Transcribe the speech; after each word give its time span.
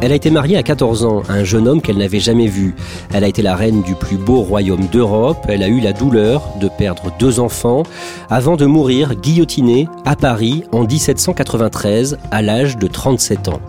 Elle 0.00 0.12
a 0.12 0.14
été 0.14 0.30
mariée 0.30 0.56
à 0.56 0.62
14 0.62 1.04
ans 1.04 1.22
à 1.28 1.32
un 1.32 1.44
jeune 1.44 1.66
homme 1.66 1.82
qu'elle 1.82 1.98
n'avait 1.98 2.20
jamais 2.20 2.46
vu. 2.46 2.76
Elle 3.12 3.24
a 3.24 3.28
été 3.28 3.42
la 3.42 3.56
reine 3.56 3.82
du 3.82 3.96
plus 3.96 4.16
beau 4.16 4.42
royaume 4.42 4.86
d'Europe. 4.92 5.44
Elle 5.48 5.64
a 5.64 5.68
eu 5.68 5.80
la 5.80 5.92
douleur 5.92 6.42
de 6.60 6.68
perdre 6.68 7.12
deux 7.18 7.40
enfants 7.40 7.82
avant 8.30 8.56
de 8.56 8.64
mourir 8.64 9.16
guillotinée 9.16 9.88
à 10.04 10.14
Paris 10.14 10.62
en 10.70 10.84
1793 10.84 12.18
à 12.30 12.42
l'âge 12.42 12.76
de 12.76 12.86
37 12.86 13.48
ans. 13.48 13.60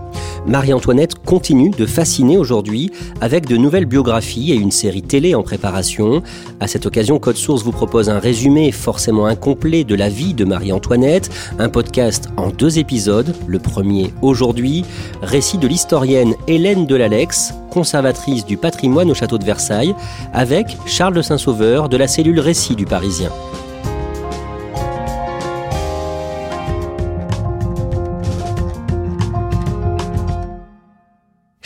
Marie-Antoinette 0.45 1.16
continue 1.26 1.70
de 1.70 1.86
fasciner 1.86 2.38
aujourd'hui 2.38 2.91
avec 3.22 3.45
de 3.45 3.58
nouvelles 3.58 3.86
biographies 3.86 4.52
et 4.52 4.55
une 4.55 4.71
série 4.71 5.02
télé 5.02 5.35
en 5.35 5.43
préparation. 5.43 6.24
À 6.60 6.68
cette 6.68 6.85
occasion, 6.85 7.20
Code 7.20 7.35
Source 7.35 7.63
vous 7.63 7.71
propose 7.71 8.10
un 8.10 8.20
résumé 8.20 8.71
forcément 8.71 9.26
incomplet 9.26 9.84
de 9.84 9.96
la 9.96 10.10
vie 10.10 10.34
de 10.34 10.46
Marie-Antoinette, 10.46 11.30
un 11.60 11.70
podcast 11.70 12.30
en 12.37 12.49
deux 12.49 12.80
épisodes, 12.80 13.35
le 13.48 13.60
premier 13.60 14.13
aujourd'hui, 14.21 14.85
récit 15.21 15.57
de 15.57 15.68
l'historienne 15.68 16.34
Hélène 16.48 16.85
Delalex, 16.85 17.54
conservatrice 17.70 18.46
du 18.46 18.57
patrimoine 18.57 19.12
au 19.12 19.13
château 19.13 19.37
de 19.37 19.46
Versailles, 19.46 19.96
avec 20.34 20.77
Charles 20.85 21.15
de 21.15 21.21
Saint-Sauveur 21.21 21.90
de 21.90 21.98
la 21.98 22.07
cellule 22.07 22.40
Récit 22.40 22.76
du 22.76 22.85
Parisien. 22.85 23.30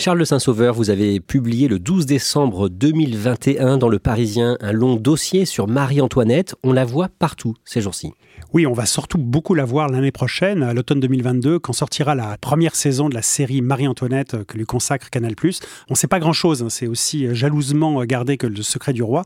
Charles 0.04 0.26
Saint-Sauveur, 0.26 0.74
vous 0.74 0.90
avez 0.90 1.22
publié 1.22 1.70
le 1.70 1.80
12 1.80 2.06
décembre 2.06 2.68
2021 2.68 3.78
dans 3.78 3.88
Le 3.88 4.00
Parisien 4.00 4.58
un 4.60 4.74
long 4.74 4.98
dossier 4.98 5.46
sur 5.46 5.70
Marie-Antoinette. 5.70 6.56
On 6.62 6.74
la 6.74 6.84
voit 6.84 7.08
partout 7.08 7.54
ces 7.64 7.80
jours-ci. 7.80 8.12
Oui, 8.54 8.68
on 8.68 8.74
va 8.74 8.86
surtout 8.86 9.18
beaucoup 9.18 9.56
la 9.56 9.66
voir 9.66 9.90
l'année 9.90 10.12
prochaine, 10.12 10.62
à 10.62 10.76
l'automne 10.76 11.00
2022, 11.00 11.58
quand 11.58 11.74
sortira 11.74 12.14
la 12.14 12.38
première 12.38 12.76
saison 12.76 13.10
de 13.10 13.16
la 13.16 13.24
série 13.24 13.64
Marie-Antoinette 13.64 14.36
euh, 14.36 14.44
que 14.44 14.60
lui 14.60 14.66
consacre 14.66 15.10
Canal+. 15.10 15.34
On 15.44 15.94
ne 15.94 15.96
sait 15.96 16.06
pas 16.06 16.20
grand-chose, 16.20 16.62
hein, 16.62 16.70
c'est 16.70 16.86
aussi 16.86 17.26
euh, 17.26 17.34
jalousement 17.34 18.06
gardé 18.06 18.38
que 18.38 18.46
le 18.46 18.62
secret 18.62 18.94
du 18.94 19.02
roi. 19.02 19.24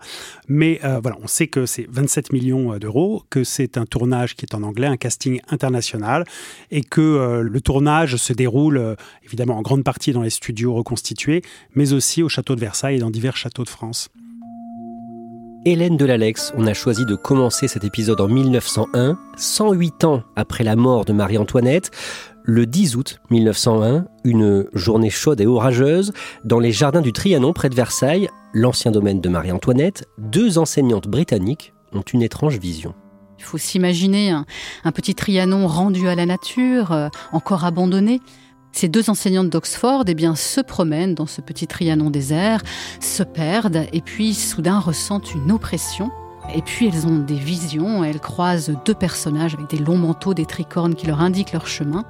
Mais 0.47 0.79
euh, 0.85 1.01
voilà, 1.01 1.17
on 1.21 1.27
sait 1.27 1.47
que 1.47 1.65
c'est 1.65 1.87
27 1.89 2.31
millions 2.31 2.77
d'euros, 2.77 3.23
que 3.29 3.43
c'est 3.43 3.77
un 3.77 3.85
tournage 3.85 4.37
qui 4.37 4.45
est 4.45 4.55
en 4.55 4.63
anglais, 4.63 4.87
un 4.87 4.95
casting 4.95 5.41
international, 5.49 6.23
et 6.71 6.81
que 6.81 7.41
le 7.41 7.61
tournage 7.61 8.15
se 8.15 8.31
déroule 8.31 8.95
évidemment 9.25 9.57
en 9.57 9.61
grande 9.61 9.83
partie 9.83 10.13
dans 10.13 10.21
les 10.21 10.29
studios 10.29 10.73
reconstitués, 10.73 11.41
mais 11.75 11.91
aussi 11.91 12.23
au 12.23 12.29
château 12.29 12.55
de 12.55 12.61
Versailles 12.61 12.95
et 12.95 12.99
dans 12.99 13.09
divers 13.09 13.35
châteaux 13.35 13.65
de 13.65 13.69
France. 13.69 14.09
Hélène 15.69 15.97
Delalex, 15.97 16.53
on 16.55 16.65
a 16.65 16.73
choisi 16.73 17.05
de 17.05 17.15
commencer 17.15 17.67
cet 17.67 17.83
épisode 17.83 18.21
en 18.21 18.29
1901, 18.29 19.19
108 19.35 20.05
ans 20.05 20.23
après 20.37 20.63
la 20.63 20.77
mort 20.77 21.03
de 21.03 21.11
Marie-Antoinette. 21.11 21.91
Le 22.45 22.65
10 22.65 22.95
août 22.95 23.19
1901, 23.31 24.05
une 24.23 24.65
journée 24.71 25.09
chaude 25.09 25.41
et 25.41 25.45
orageuse, 25.45 26.13
dans 26.45 26.59
les 26.59 26.71
jardins 26.71 27.01
du 27.01 27.11
Trianon 27.11 27.51
près 27.51 27.67
de 27.67 27.75
Versailles, 27.75 28.29
l'ancien 28.53 28.91
domaine 28.91 29.19
de 29.19 29.27
Marie-Antoinette, 29.27 30.07
deux 30.17 30.57
enseignantes 30.57 31.09
britanniques 31.09 31.73
ont 31.91 31.99
une 31.99 32.21
étrange 32.21 32.59
vision. 32.59 32.93
Il 33.37 33.43
faut 33.43 33.57
s'imaginer 33.57 34.31
un, 34.31 34.45
petit 34.93 35.15
Trianon 35.15 35.67
rendu 35.67 36.07
à 36.07 36.15
la 36.15 36.25
nature, 36.25 36.93
euh, 36.93 37.09
encore 37.33 37.65
abandonné. 37.65 38.21
Ces 38.77 38.89
deux 38.89 39.09
enseignantes 39.09 39.49
d'Oxford 39.49 40.03
eh 40.05 40.13
bien, 40.13 40.35
se 40.35 40.61
promènent 40.61 41.15
dans 41.15 41.25
ce 41.25 41.41
petit 41.41 41.65
Trianon 41.65 42.11
désert, 42.11 42.61
se 42.99 43.23
perdent 43.23 43.87
et 43.91 44.01
puis 44.01 44.35
soudain 44.35 44.77
ressentent 44.77 45.33
une 45.33 45.51
oppression. 45.51 46.11
Et 46.53 46.61
puis 46.61 46.87
elles 46.87 47.07
ont 47.07 47.17
des 47.17 47.39
visions, 47.39 48.03
elles 48.03 48.19
croisent 48.19 48.77
deux 48.85 48.93
personnages 48.93 49.55
avec 49.55 49.67
des 49.67 49.79
longs 49.79 49.97
manteaux, 49.97 50.35
des 50.35 50.45
tricornes 50.45 50.93
qui 50.93 51.07
leur 51.07 51.21
indiquent 51.21 51.53
leur 51.53 51.65
chemin. 51.65 52.05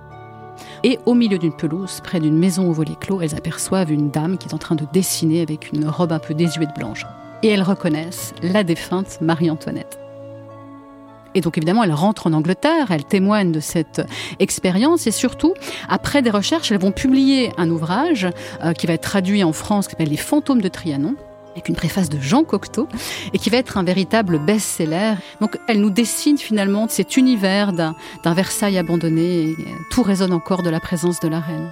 Et 0.83 0.99
au 1.05 1.13
milieu 1.13 1.37
d'une 1.37 1.55
pelouse, 1.55 2.01
près 2.03 2.19
d'une 2.19 2.37
maison 2.37 2.69
au 2.69 2.73
volet 2.73 2.97
clos, 2.99 3.21
elles 3.21 3.35
aperçoivent 3.35 3.93
une 3.93 4.11
dame 4.11 4.37
qui 4.37 4.49
est 4.49 4.53
en 4.53 4.57
train 4.57 4.75
de 4.75 4.85
dessiner 4.91 5.41
avec 5.41 5.71
une 5.71 5.87
robe 5.87 6.11
un 6.11 6.19
peu 6.19 6.33
désuète 6.33 6.75
blanche. 6.75 7.05
Et 7.43 7.47
elles 7.47 7.63
reconnaissent 7.63 8.33
la 8.43 8.65
défunte 8.65 9.21
Marie-Antoinette. 9.21 9.99
Et 11.37 11.41
donc 11.41 11.55
évidemment, 11.55 11.83
elles 11.83 11.93
rentrent 11.93 12.25
en 12.25 12.33
Angleterre, 12.33 12.89
elles 12.89 13.05
témoignent 13.05 13.51
de 13.51 13.59
cette 13.59 14.01
expérience 14.39 15.05
et 15.05 15.11
surtout, 15.11 15.53
après 15.87 16.23
des 16.23 16.31
recherches, 16.31 16.71
elles 16.71 16.79
vont 16.79 16.91
publier 16.91 17.51
un 17.59 17.69
ouvrage 17.69 18.27
euh, 18.63 18.73
qui 18.73 18.87
va 18.87 18.93
être 18.93 19.03
traduit 19.03 19.43
en 19.43 19.53
France, 19.53 19.85
qui 19.85 19.91
s'appelle 19.91 20.09
Les 20.09 20.17
fantômes 20.17 20.61
de 20.61 20.67
Trianon 20.67 21.15
avec 21.51 21.69
une 21.69 21.75
préface 21.75 22.09
de 22.09 22.19
Jean 22.19 22.43
Cocteau, 22.43 22.87
et 23.33 23.39
qui 23.39 23.49
va 23.49 23.57
être 23.57 23.77
un 23.77 23.83
véritable 23.83 24.37
best-seller. 24.37 25.13
Donc 25.41 25.57
elle 25.67 25.81
nous 25.81 25.89
dessine 25.89 26.37
finalement 26.37 26.87
cet 26.87 27.17
univers 27.17 27.73
d'un 27.73 27.95
Versailles 28.33 28.77
abandonné, 28.77 29.49
et 29.49 29.55
tout 29.89 30.03
résonne 30.03 30.33
encore 30.33 30.61
de 30.61 30.69
la 30.69 30.79
présence 30.79 31.19
de 31.19 31.27
la 31.27 31.39
reine. 31.39 31.71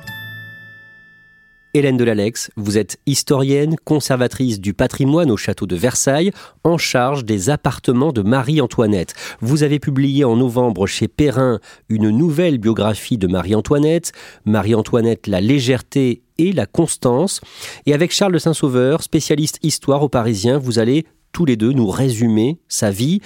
Hélène 1.75 1.97
Delalex, 1.97 2.51
vous 2.55 2.77
êtes 2.77 2.99
historienne, 3.05 3.75
conservatrice 3.83 4.61
du 4.61 4.73
patrimoine 4.73 5.29
au 5.29 5.35
château 5.35 5.65
de 5.65 5.75
Versailles, 5.75 6.31
en 6.63 6.77
charge 6.77 7.25
des 7.25 7.49
appartements 7.49 8.13
de 8.13 8.21
Marie-Antoinette. 8.21 9.13
Vous 9.41 9.61
avez 9.61 9.77
publié 9.79 10.23
en 10.23 10.37
novembre 10.37 10.87
chez 10.87 11.09
Perrin 11.09 11.59
une 11.89 12.11
nouvelle 12.11 12.59
biographie 12.59 13.17
de 13.17 13.27
Marie-Antoinette, 13.27 14.13
Marie-Antoinette, 14.45 15.27
la 15.27 15.41
légèreté 15.41 16.21
et 16.37 16.53
la 16.53 16.65
constance. 16.65 17.41
Et 17.85 17.93
avec 17.93 18.13
Charles 18.13 18.31
de 18.31 18.39
Saint-Sauveur, 18.39 19.03
spécialiste 19.03 19.59
histoire 19.61 20.01
au 20.01 20.07
Parisien, 20.07 20.57
vous 20.57 20.79
allez 20.79 21.05
tous 21.33 21.43
les 21.43 21.57
deux 21.57 21.73
nous 21.73 21.89
résumer 21.89 22.57
sa 22.69 22.89
vie. 22.89 23.19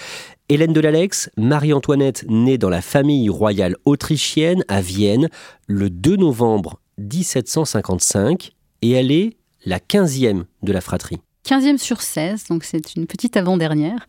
Hélène 0.52 0.74
de 0.74 0.80
Lalex, 0.80 1.30
Marie-Antoinette 1.38 2.26
née 2.28 2.58
dans 2.58 2.70
la 2.70 2.82
famille 2.82 3.30
royale 3.30 3.76
autrichienne 3.86 4.64
à 4.68 4.82
Vienne 4.82 5.30
le 5.68 5.92
2 5.92 6.16
novembre 6.16 6.80
1755 7.00 8.52
et 8.82 8.92
elle 8.92 9.12
est 9.12 9.38
la 9.66 9.80
15e 9.80 10.44
de 10.64 10.72
la 10.72 10.82
fratrie. 10.82 11.20
15e 11.50 11.78
sur 11.78 12.02
16, 12.02 12.46
donc 12.50 12.64
c'est 12.64 12.96
une 12.96 13.08
petite 13.08 13.36
avant-dernière. 13.36 14.06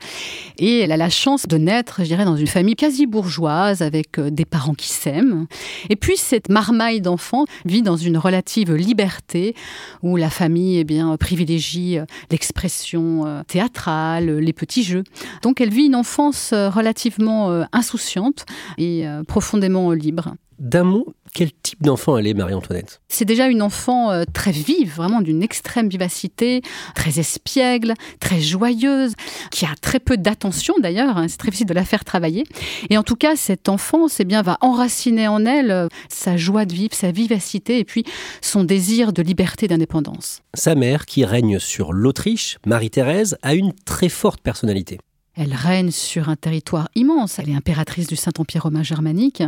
Et 0.59 0.81
elle 0.81 0.93
a 0.93 0.97
la 0.97 1.09
chance 1.09 1.47
de 1.47 1.57
naître, 1.57 2.01
je 2.01 2.09
dirais, 2.09 2.25
dans 2.25 2.37
une 2.37 2.47
famille 2.47 2.75
quasi 2.75 3.07
bourgeoise, 3.07 3.81
avec 3.81 4.19
euh, 4.19 4.31
des 4.31 4.45
parents 4.45 4.75
qui 4.75 4.89
s'aiment. 4.89 5.47
Et 5.89 5.97
puis 5.97 6.17
cette 6.17 6.51
marmaille 6.51 7.01
d'enfants 7.01 7.47
vit 7.65 7.83
dans 7.83 7.97
une 7.97 8.19
relative 8.19 8.75
liberté, 8.75 9.55
où 10.03 10.17
la 10.17 10.29
famille 10.29 10.79
eh 10.79 10.85
bien, 10.85 11.17
privilégie 11.17 11.99
euh, 11.99 12.05
l'expression 12.31 13.27
euh, 13.27 13.43
théâtrale, 13.45 14.39
les 14.39 14.53
petits 14.53 14.83
jeux. 14.83 15.05
Donc 15.43 15.61
elle 15.63 15.71
vit 15.71 15.87
une 15.87 15.97
enfance 15.97 16.53
relativement 16.53 17.65
insouciante 17.73 18.45
et 18.77 19.05
profondément 19.27 19.93
libre. 19.93 20.35
D'un 20.61 20.85
mot, 20.85 21.15
quel 21.33 21.53
type 21.53 21.83
d'enfant 21.83 22.19
elle 22.19 22.27
est, 22.27 22.35
Marie-Antoinette? 22.35 23.01
C'est 23.09 23.25
déjà 23.25 23.49
une 23.49 23.63
enfant 23.63 24.11
euh, 24.11 24.25
très 24.31 24.51
vive, 24.51 24.95
vraiment 24.95 25.23
d'une 25.23 25.43
extrême 25.43 25.89
vivacité, 25.89 26.61
très 26.95 27.19
espiègle, 27.19 27.95
très 28.21 28.43
joyeuse, 28.43 29.15
qui 29.51 29.65
a 29.65 29.71
très 29.81 30.01
peu 30.01 30.19
d'attention 30.19 30.75
d'ailleurs, 30.79 31.17
hein, 31.17 31.29
c'est 31.29 31.39
très 31.39 31.49
difficile 31.49 31.67
de 31.67 31.73
la 31.73 31.87
faire 31.87 32.05
travailler. 32.05 32.45
Et 32.91 32.99
en 32.99 33.03
tout 33.03 33.17
cas, 33.17 33.37
cette 33.37 33.71
enfance 33.71 34.21
eh 34.21 34.27
bien, 34.27 34.43
va 34.43 34.59
enraciner 34.61 35.29
en 35.29 35.47
elle 35.47 35.71
euh, 35.71 35.89
sa 36.11 36.37
joie 36.37 36.67
de 36.67 36.75
vivre, 36.75 36.95
sa 36.95 37.11
vivacité 37.11 37.79
et 37.79 37.85
puis 37.85 38.05
son 38.43 38.63
désir 38.63 39.15
de 39.15 39.23
liberté, 39.23 39.67
d'indépendance. 39.67 40.43
Sa 40.53 40.75
mère, 40.75 41.07
qui 41.07 41.25
règne 41.25 41.59
sur 41.59 41.95
l'Autriche, 41.95 42.59
Marie-Thérèse, 42.67 43.39
a 43.41 43.55
une 43.55 43.73
très 43.87 44.11
forte 44.11 44.43
personnalité. 44.43 44.99
Elle 45.37 45.55
règne 45.55 45.91
sur 45.91 46.29
un 46.29 46.37
territoire 46.37 46.89
immense. 46.95 47.39
Elle 47.39 47.51
est 47.51 47.55
impératrice 47.55 48.07
du 48.07 48.17
Saint-Empire 48.17 48.65
romain 48.65 48.83
germanique. 48.83 49.43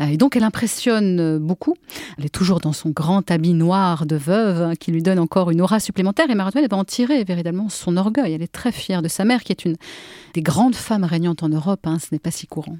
Euh, 0.00 0.06
et 0.06 0.16
donc, 0.16 0.36
elle 0.36 0.44
impressionne 0.44 1.20
euh, 1.20 1.38
beaucoup. 1.38 1.74
Elle 2.18 2.24
est 2.24 2.30
toujours 2.30 2.60
dans 2.60 2.72
son 2.72 2.90
grand 2.90 3.30
habit 3.30 3.54
noir 3.54 4.06
de 4.06 4.16
veuve 4.16 4.62
hein, 4.62 4.74
qui 4.74 4.92
lui 4.92 5.02
donne 5.02 5.18
encore 5.18 5.50
une 5.50 5.60
aura 5.60 5.78
supplémentaire. 5.78 6.30
Et 6.30 6.34
Marie-Antoinette 6.34 6.70
va 6.70 6.78
en 6.78 6.84
tirer 6.84 7.22
véritablement 7.24 7.68
son 7.68 7.96
orgueil. 7.96 8.32
Elle 8.32 8.42
est 8.42 8.52
très 8.52 8.72
fière 8.72 9.02
de 9.02 9.08
sa 9.08 9.24
mère, 9.24 9.44
qui 9.44 9.52
est 9.52 9.64
une 9.64 9.76
des 10.34 10.42
grandes 10.42 10.74
femmes 10.74 11.04
régnantes 11.04 11.42
en 11.42 11.48
Europe. 11.48 11.86
Hein. 11.86 11.98
Ce 11.98 12.08
n'est 12.12 12.18
pas 12.18 12.30
si 12.30 12.46
courant. 12.46 12.78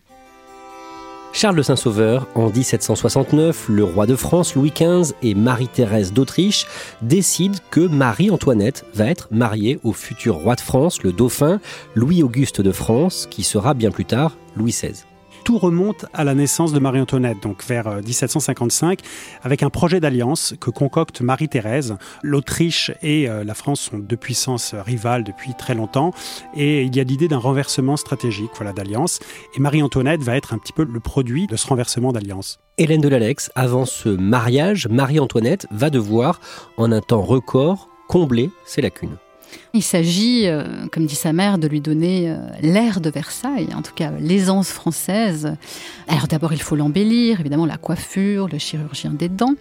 Charles 1.37 1.57
de 1.57 1.63
Saint-Sauveur, 1.63 2.27
en 2.35 2.49
1769, 2.49 3.67
le 3.69 3.85
roi 3.85 4.07
de 4.07 4.17
France, 4.17 4.55
Louis 4.55 4.73
XV 4.75 5.13
et 5.21 5.35
Marie-Thérèse 5.35 6.15
d'Autriche 6.15 6.67
décident 7.03 7.59
que 7.71 7.81
Marie-Antoinette 7.81 8.87
va 8.95 9.05
être 9.05 9.29
mariée 9.31 9.79
au 9.85 9.93
futur 9.93 10.37
roi 10.37 10.55
de 10.55 10.63
France, 10.63 11.03
le 11.03 11.13
dauphin 11.13 11.61
Louis-Auguste 11.95 12.63
de 12.63 12.73
France, 12.73 13.29
qui 13.31 13.43
sera 13.43 13.75
bien 13.75 13.91
plus 13.91 14.07
tard 14.07 14.33
Louis 14.57 14.73
XVI 14.73 15.05
tout 15.47 15.59
remonte 15.59 16.07
à 16.13 16.25
la 16.25 16.35
naissance 16.35 16.73
de 16.73 16.81
Marie-Antoinette, 16.81 17.41
donc 17.41 17.65
vers 17.65 18.03
1755, 18.03 18.99
euh, 18.99 19.03
avec 19.45 19.63
un 19.63 19.71
projet 19.71 20.01
d'alliance 20.01 20.55
que 20.61 20.71
concocte 20.71 21.21
Marie-Thérèse. 21.21 21.97
L'Autriche 22.25 22.91
et 23.01 23.29
euh, 23.29 23.45
la 23.45 23.55
France 23.55 23.81
sont 23.81 23.99
deux 23.99 24.17
puissances 24.17 24.75
rivales 24.75 25.23
depuis 25.23 25.55
très 25.57 25.77
longtemps, 25.77 26.11
et 26.57 26.83
il 26.83 26.97
y 26.97 26.99
a 26.99 27.05
l'idée 27.05 27.29
d'un 27.29 27.39
renversement 27.39 27.97
stratégique 27.97 28.51
voilà, 28.57 28.73
d'alliance. 28.73 29.21
Et 29.57 29.61
Marie-Antoinette 29.61 30.21
va 30.21 30.37
être 30.37 30.53
un 30.53 30.59
petit 30.59 30.73
peu 30.73 30.83
le 30.83 30.99
produit 30.99 31.47
de 31.47 31.55
ce 31.55 31.69
renversement 31.69 32.11
d'alliance. 32.11 32.59
Hélène 32.77 33.01
de 33.01 33.09
l'Alex, 33.09 33.53
avant 33.55 33.85
ce 33.85 34.09
mariage, 34.09 34.89
Marie-Antoinette 34.89 35.69
va 35.71 35.91
devoir, 35.91 36.41
en 36.77 36.91
un 36.91 37.01
temps 37.01 37.23
record, 37.23 37.89
combler 38.09 38.51
ses 38.65 38.83
lacunes. 38.83 39.17
Il 39.77 39.83
s'agit, 39.83 40.47
euh, 40.47 40.65
comme 40.91 41.05
dit 41.05 41.15
sa 41.15 41.35
mère, 41.35 41.59
de 41.59 41.69
lui 41.69 41.83
donner 41.83 42.31
euh, 42.31 42.37
l'air 42.63 43.03
de 43.03 43.11
Versailles, 43.11 43.69
en 43.77 43.83
tout 43.83 43.93
cas 43.95 44.11
l'aisance 44.19 44.71
française. 44.71 45.55
Alors 46.09 46.29
d'abord, 46.29 46.55
il 46.55 46.63
faut 46.63 46.77
l'embellir, 46.77 47.41
évidemment 47.41 47.67
la 47.67 47.77
coiffure, 47.77 48.49
le 48.51 48.57
chirurgien 48.57 49.11
des 49.11 49.29
dents, 49.29 49.53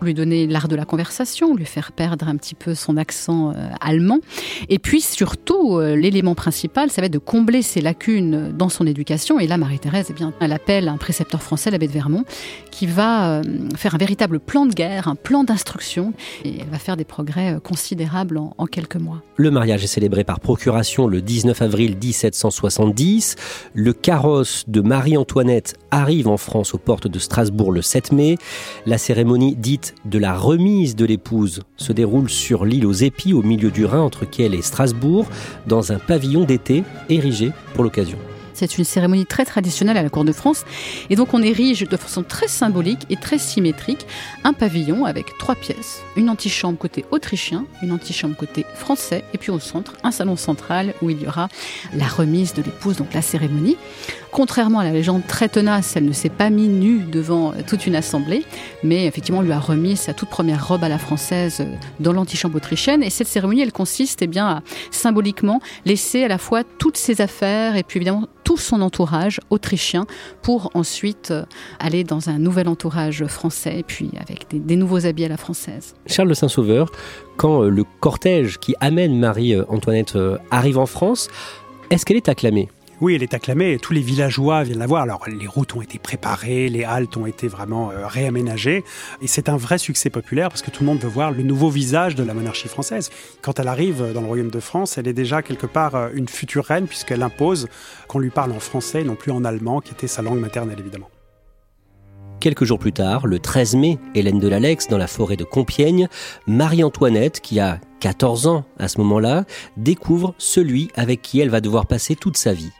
lui 0.00 0.14
donner 0.14 0.46
l'art 0.46 0.68
de 0.68 0.76
la 0.76 0.84
conversation, 0.84 1.56
lui 1.56 1.64
faire 1.64 1.90
perdre 1.90 2.28
un 2.28 2.36
petit 2.36 2.54
peu 2.54 2.76
son 2.76 2.96
accent 2.96 3.50
euh, 3.50 3.68
allemand. 3.80 4.20
Et 4.68 4.78
puis 4.78 5.00
surtout, 5.00 5.80
l'élément 5.80 6.36
principal, 6.36 6.88
ça 6.90 7.00
va 7.00 7.06
être 7.06 7.12
de 7.12 7.18
combler 7.18 7.62
ses 7.62 7.80
lacunes 7.80 8.52
dans 8.56 8.68
son 8.68 8.86
éducation. 8.86 9.40
Et 9.40 9.48
là, 9.48 9.56
Marie-Thérèse, 9.56 10.06
eh 10.10 10.12
bien, 10.12 10.32
elle 10.40 10.52
appelle 10.52 10.86
un 10.86 10.98
précepteur 10.98 11.42
français, 11.42 11.72
l'abbé 11.72 11.88
de 11.88 11.92
Vermont, 11.92 12.24
qui 12.70 12.86
va 12.86 13.42
faire 13.76 13.96
un 13.96 13.98
véritable 13.98 14.38
plan 14.38 14.66
de 14.66 14.72
guerre, 14.72 15.08
un 15.08 15.16
plan 15.16 15.42
d'instruction, 15.42 16.12
et 16.44 16.60
elle 16.60 16.68
va 16.68 16.78
faire 16.78 16.96
des 16.96 17.04
progrès 17.04 17.58
considérables 17.64 18.38
en, 18.38 18.66
quelques 18.66 18.96
mois. 18.96 19.20
Mariage 19.64 19.84
est 19.84 19.86
célébré 19.86 20.24
par 20.24 20.40
procuration 20.40 21.06
le 21.06 21.22
19 21.22 21.62
avril 21.62 21.96
1770. 21.96 23.36
Le 23.72 23.94
carrosse 23.94 24.64
de 24.68 24.82
Marie-Antoinette 24.82 25.76
arrive 25.90 26.28
en 26.28 26.36
France 26.36 26.74
aux 26.74 26.78
portes 26.78 27.08
de 27.08 27.18
Strasbourg 27.18 27.72
le 27.72 27.80
7 27.80 28.12
mai. 28.12 28.36
La 28.84 28.98
cérémonie 28.98 29.56
dite 29.56 29.94
de 30.04 30.18
la 30.18 30.36
remise 30.36 30.96
de 30.96 31.06
l'épouse 31.06 31.62
se 31.78 31.94
déroule 31.94 32.28
sur 32.28 32.66
l'île 32.66 32.84
aux 32.84 32.92
Épis 32.92 33.32
au 33.32 33.40
milieu 33.40 33.70
du 33.70 33.86
Rhin 33.86 34.02
entre 34.02 34.26
Kiel 34.26 34.52
et 34.52 34.60
Strasbourg 34.60 35.24
dans 35.66 35.92
un 35.92 35.98
pavillon 35.98 36.44
d'été 36.44 36.84
érigé 37.08 37.50
pour 37.72 37.84
l'occasion. 37.84 38.18
C'est 38.54 38.78
une 38.78 38.84
cérémonie 38.84 39.26
très 39.26 39.44
traditionnelle 39.44 39.96
à 39.96 40.02
la 40.02 40.08
cour 40.08 40.24
de 40.24 40.32
France. 40.32 40.64
Et 41.10 41.16
donc 41.16 41.34
on 41.34 41.42
érige 41.42 41.80
de 41.80 41.96
façon 41.96 42.22
très 42.22 42.48
symbolique 42.48 43.00
et 43.10 43.16
très 43.16 43.38
symétrique 43.38 44.06
un 44.44 44.52
pavillon 44.52 45.04
avec 45.04 45.36
trois 45.38 45.54
pièces. 45.54 46.02
Une 46.16 46.30
antichambre 46.30 46.78
côté 46.78 47.04
autrichien, 47.10 47.66
une 47.82 47.92
antichambre 47.92 48.36
côté 48.36 48.64
français, 48.74 49.24
et 49.34 49.38
puis 49.38 49.50
au 49.50 49.58
centre, 49.58 49.94
un 50.02 50.10
salon 50.10 50.36
central 50.36 50.94
où 51.02 51.10
il 51.10 51.20
y 51.20 51.26
aura 51.26 51.48
la 51.92 52.06
remise 52.06 52.54
de 52.54 52.62
l'épouse, 52.62 52.96
donc 52.96 53.12
la 53.12 53.22
cérémonie. 53.22 53.76
Contrairement 54.34 54.80
à 54.80 54.84
la 54.84 54.90
légende 54.90 55.22
très 55.28 55.48
tenace, 55.48 55.94
elle 55.94 56.06
ne 56.06 56.12
s'est 56.12 56.28
pas 56.28 56.50
mise 56.50 56.68
nue 56.68 57.04
devant 57.04 57.52
toute 57.68 57.86
une 57.86 57.94
assemblée, 57.94 58.44
mais 58.82 59.06
effectivement 59.06 59.42
lui 59.42 59.52
a 59.52 59.60
remis 59.60 59.96
sa 59.96 60.12
toute 60.12 60.28
première 60.28 60.66
robe 60.66 60.82
à 60.82 60.88
la 60.88 60.98
française 60.98 61.64
dans 62.00 62.12
l'antichambre 62.12 62.56
autrichienne. 62.56 63.04
Et 63.04 63.10
cette 63.10 63.28
cérémonie, 63.28 63.60
elle 63.60 63.70
consiste 63.70 64.22
eh 64.22 64.26
bien, 64.26 64.48
à 64.48 64.62
symboliquement 64.90 65.60
laisser 65.84 66.24
à 66.24 66.28
la 66.28 66.38
fois 66.38 66.64
toutes 66.64 66.96
ses 66.96 67.20
affaires 67.20 67.76
et 67.76 67.84
puis 67.84 67.98
évidemment 67.98 68.26
tout 68.42 68.56
son 68.56 68.82
entourage 68.82 69.40
autrichien 69.50 70.04
pour 70.42 70.72
ensuite 70.74 71.30
euh, 71.30 71.44
aller 71.78 72.02
dans 72.02 72.28
un 72.28 72.38
nouvel 72.38 72.66
entourage 72.66 73.24
français 73.26 73.78
et 73.78 73.82
puis 73.84 74.10
avec 74.20 74.48
des, 74.50 74.74
nouveaux 74.74 75.06
habits 75.06 75.26
à 75.26 75.28
la 75.28 75.36
française. 75.36 75.94
Charles 76.06 76.30
de 76.30 76.34
Saint-Sauveur, 76.34 76.90
quand 77.36 77.62
euh, 77.62 77.68
le 77.68 77.84
cortège 78.00 78.58
qui 78.58 78.74
amène 78.80 79.16
Marie-Antoinette 79.16 80.16
euh, 80.16 80.38
arrive 80.50 80.78
en 80.78 80.86
France, 80.86 81.28
est-ce 81.90 82.04
qu'elle 82.04 82.16
est 82.16 82.28
acclamée? 82.28 82.68
Oui, 83.00 83.14
elle 83.14 83.22
est 83.22 83.34
acclamée. 83.34 83.78
Tous 83.78 83.92
les 83.92 84.00
villageois 84.00 84.62
viennent 84.62 84.78
la 84.78 84.86
voir. 84.86 85.02
Alors, 85.02 85.24
les 85.28 85.46
routes 85.46 85.74
ont 85.74 85.82
été 85.82 85.98
préparées, 85.98 86.68
les 86.68 86.84
haltes 86.84 87.16
ont 87.16 87.26
été 87.26 87.48
vraiment 87.48 87.90
euh, 87.90 88.06
réaménagées. 88.06 88.84
Et 89.20 89.26
c'est 89.26 89.48
un 89.48 89.56
vrai 89.56 89.78
succès 89.78 90.10
populaire 90.10 90.48
parce 90.48 90.62
que 90.62 90.70
tout 90.70 90.82
le 90.82 90.86
monde 90.86 91.00
veut 91.00 91.08
voir 91.08 91.32
le 91.32 91.42
nouveau 91.42 91.70
visage 91.70 92.14
de 92.14 92.22
la 92.22 92.34
monarchie 92.34 92.68
française. 92.68 93.10
Quand 93.42 93.58
elle 93.58 93.68
arrive 93.68 94.12
dans 94.12 94.20
le 94.20 94.26
royaume 94.26 94.50
de 94.50 94.60
France, 94.60 94.96
elle 94.96 95.08
est 95.08 95.12
déjà 95.12 95.42
quelque 95.42 95.66
part 95.66 95.94
euh, 95.94 96.08
une 96.14 96.28
future 96.28 96.64
reine 96.64 96.86
puisqu'elle 96.86 97.22
impose 97.22 97.68
qu'on 98.06 98.20
lui 98.20 98.30
parle 98.30 98.52
en 98.52 98.60
français 98.60 99.02
non 99.02 99.16
plus 99.16 99.32
en 99.32 99.44
allemand, 99.44 99.80
qui 99.80 99.92
était 99.92 100.06
sa 100.06 100.22
langue 100.22 100.40
maternelle 100.40 100.78
évidemment. 100.78 101.10
Quelques 102.40 102.64
jours 102.64 102.78
plus 102.78 102.92
tard, 102.92 103.26
le 103.26 103.38
13 103.38 103.76
mai, 103.76 103.98
Hélène 104.14 104.38
de 104.38 104.48
l'Alex, 104.48 104.88
dans 104.88 104.98
la 104.98 105.06
forêt 105.06 105.36
de 105.36 105.44
Compiègne, 105.44 106.08
Marie-Antoinette, 106.46 107.40
qui 107.40 107.58
a 107.58 107.80
14 108.00 108.46
ans 108.48 108.64
à 108.78 108.88
ce 108.88 108.98
moment-là, 108.98 109.44
découvre 109.78 110.34
celui 110.36 110.90
avec 110.94 111.22
qui 111.22 111.40
elle 111.40 111.48
va 111.48 111.62
devoir 111.62 111.86
passer 111.86 112.16
toute 112.16 112.36
sa 112.36 112.52
vie. 112.52 112.70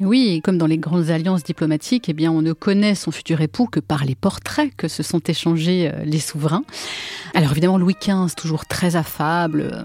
Oui, 0.00 0.40
comme 0.42 0.56
dans 0.56 0.66
les 0.66 0.78
grandes 0.78 1.10
alliances 1.10 1.44
diplomatiques, 1.44 2.08
eh 2.08 2.14
bien, 2.14 2.32
on 2.32 2.40
ne 2.40 2.54
connaît 2.54 2.94
son 2.94 3.10
futur 3.10 3.42
époux 3.42 3.66
que 3.66 3.80
par 3.80 4.06
les 4.06 4.14
portraits 4.14 4.74
que 4.74 4.88
se 4.88 5.02
sont 5.02 5.20
échangés 5.20 5.90
euh, 5.92 6.04
les 6.04 6.20
souverains. 6.20 6.64
Alors 7.34 7.52
évidemment, 7.52 7.76
Louis 7.76 7.96
XV, 8.00 8.34
toujours 8.34 8.64
très 8.64 8.96
affable, 8.96 9.68
euh, 9.72 9.82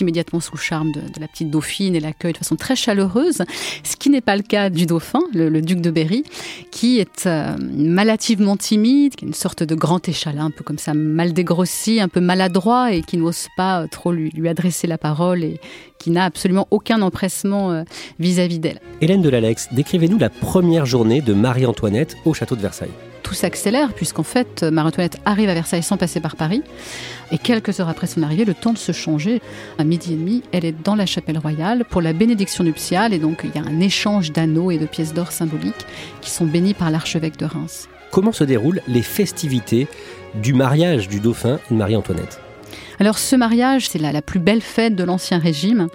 immédiatement 0.00 0.40
sous 0.40 0.54
le 0.54 0.60
charme 0.60 0.92
de, 0.92 1.00
la 1.20 1.28
petite 1.28 1.50
dauphine 1.50 1.94
et 1.94 2.00
l'accueille 2.00 2.32
de 2.32 2.38
façon 2.38 2.56
très 2.56 2.76
chaleureuse, 2.76 3.42
ce 3.82 3.96
qui 3.96 4.10
n'est 4.10 4.20
pas 4.20 4.36
le 4.36 4.42
cas 4.42 4.70
du 4.70 4.86
dauphin, 4.86 5.20
le, 5.32 5.60
duc 5.60 5.80
de 5.80 5.90
Berry, 5.90 6.24
qui 6.70 6.98
est 6.98 7.26
euh, 7.26 7.56
malativement 7.58 8.56
timide, 8.56 9.14
qui 9.14 9.24
est 9.24 9.28
une 9.28 9.34
sorte 9.34 9.62
de 9.62 9.74
grand 9.74 10.06
échalas, 10.08 10.42
un 10.42 10.50
peu 10.50 10.64
comme 10.64 10.78
ça, 10.78 10.94
mal 10.94 11.32
dégrossi, 11.32 12.00
un 12.00 12.08
peu 12.08 12.20
maladroit 12.20 12.92
et 12.92 13.02
qui 13.02 13.16
n'ose 13.16 13.46
pas 13.56 13.86
trop 13.88 14.12
lui, 14.12 14.30
lui 14.30 14.48
adresser 14.48 14.86
la 14.86 14.98
parole 14.98 15.44
et 15.44 15.60
qui 15.98 16.10
n'a 16.10 16.24
absolument 16.24 16.68
aucun 16.70 17.00
empressement 17.02 17.72
euh, 17.72 17.84
vis-à-vis 18.18 18.58
d'elle. 18.58 18.80
Hélène 19.00 19.22
de 19.22 19.28
l'Alex, 19.28 19.68
décrivez-nous 19.72 20.18
la 20.18 20.30
première 20.30 20.86
journée 20.86 21.20
de 21.20 21.32
Marie-Antoinette 21.32 22.16
au 22.24 22.34
château 22.34 22.56
de 22.56 22.60
Versailles 22.60 22.90
tout 23.24 23.34
s'accélère, 23.34 23.92
puisqu'en 23.92 24.22
fait, 24.22 24.62
Marie-Antoinette 24.62 25.18
arrive 25.24 25.48
à 25.48 25.54
Versailles 25.54 25.82
sans 25.82 25.96
passer 25.96 26.20
par 26.20 26.36
Paris. 26.36 26.62
Et 27.32 27.38
quelques 27.38 27.80
heures 27.80 27.88
après 27.88 28.06
son 28.06 28.22
arrivée, 28.22 28.44
le 28.44 28.54
temps 28.54 28.72
de 28.72 28.78
se 28.78 28.92
changer. 28.92 29.42
À 29.78 29.84
midi 29.84 30.12
et 30.12 30.16
demi, 30.16 30.42
elle 30.52 30.64
est 30.64 30.74
dans 30.84 30.94
la 30.94 31.06
chapelle 31.06 31.38
royale 31.38 31.84
pour 31.90 32.02
la 32.02 32.12
bénédiction 32.12 32.62
nuptiale. 32.62 33.12
Et 33.12 33.18
donc, 33.18 33.40
il 33.42 33.50
y 33.60 33.64
a 33.64 33.66
un 33.66 33.80
échange 33.80 34.30
d'anneaux 34.30 34.70
et 34.70 34.78
de 34.78 34.86
pièces 34.86 35.14
d'or 35.14 35.32
symboliques 35.32 35.86
qui 36.20 36.30
sont 36.30 36.44
bénis 36.44 36.74
par 36.74 36.90
l'archevêque 36.90 37.38
de 37.38 37.46
Reims. 37.46 37.88
Comment 38.12 38.32
se 38.32 38.44
déroulent 38.44 38.82
les 38.86 39.02
festivités 39.02 39.88
du 40.36 40.52
mariage 40.52 41.08
du 41.08 41.18
dauphin 41.18 41.58
et 41.70 41.74
de 41.74 41.78
Marie-Antoinette 41.78 42.40
alors 43.00 43.18
ce 43.18 43.34
mariage, 43.34 43.88
c'est 43.88 43.98
la, 43.98 44.12
la, 44.12 44.22
plus 44.22 44.38
belle 44.38 44.60
fête 44.60 44.94
de 44.94 45.02
l'Ancien 45.02 45.38
Régime. 45.38 45.88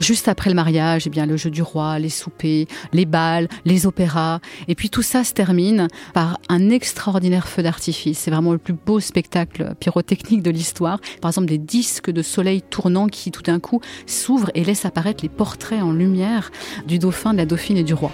Juste 0.00 0.28
après 0.28 0.50
le 0.50 0.56
mariage, 0.56 1.06
eh 1.06 1.10
bien, 1.10 1.26
le 1.26 1.36
jeu 1.36 1.50
du 1.50 1.62
roi, 1.62 1.98
les 1.98 2.08
soupers, 2.08 2.66
les 2.92 3.06
bals, 3.06 3.48
les 3.64 3.86
opéras. 3.86 4.40
Et 4.68 4.74
puis 4.74 4.90
tout 4.90 5.02
ça 5.02 5.24
se 5.24 5.32
termine 5.32 5.88
par 6.14 6.38
un 6.48 6.70
extraordinaire 6.70 7.48
feu 7.48 7.62
d'artifice. 7.62 8.18
C'est 8.18 8.30
vraiment 8.30 8.52
le 8.52 8.58
plus 8.58 8.74
beau 8.74 9.00
spectacle 9.00 9.74
pyrotechnique 9.80 10.42
de 10.42 10.50
l'histoire. 10.50 11.00
Par 11.20 11.30
exemple, 11.30 11.48
des 11.48 11.58
disques 11.58 12.10
de 12.10 12.22
soleil 12.22 12.62
tournants 12.62 13.08
qui 13.08 13.30
tout 13.30 13.42
d'un 13.42 13.60
coup 13.60 13.80
s'ouvrent 14.06 14.50
et 14.54 14.64
laissent 14.64 14.84
apparaître 14.84 15.22
les 15.22 15.28
portraits 15.28 15.82
en 15.82 15.92
lumière 15.92 16.50
du 16.86 16.98
dauphin, 16.98 17.32
de 17.32 17.38
la 17.38 17.46
dauphine 17.46 17.76
et 17.76 17.84
du 17.84 17.94
roi. 17.94 18.12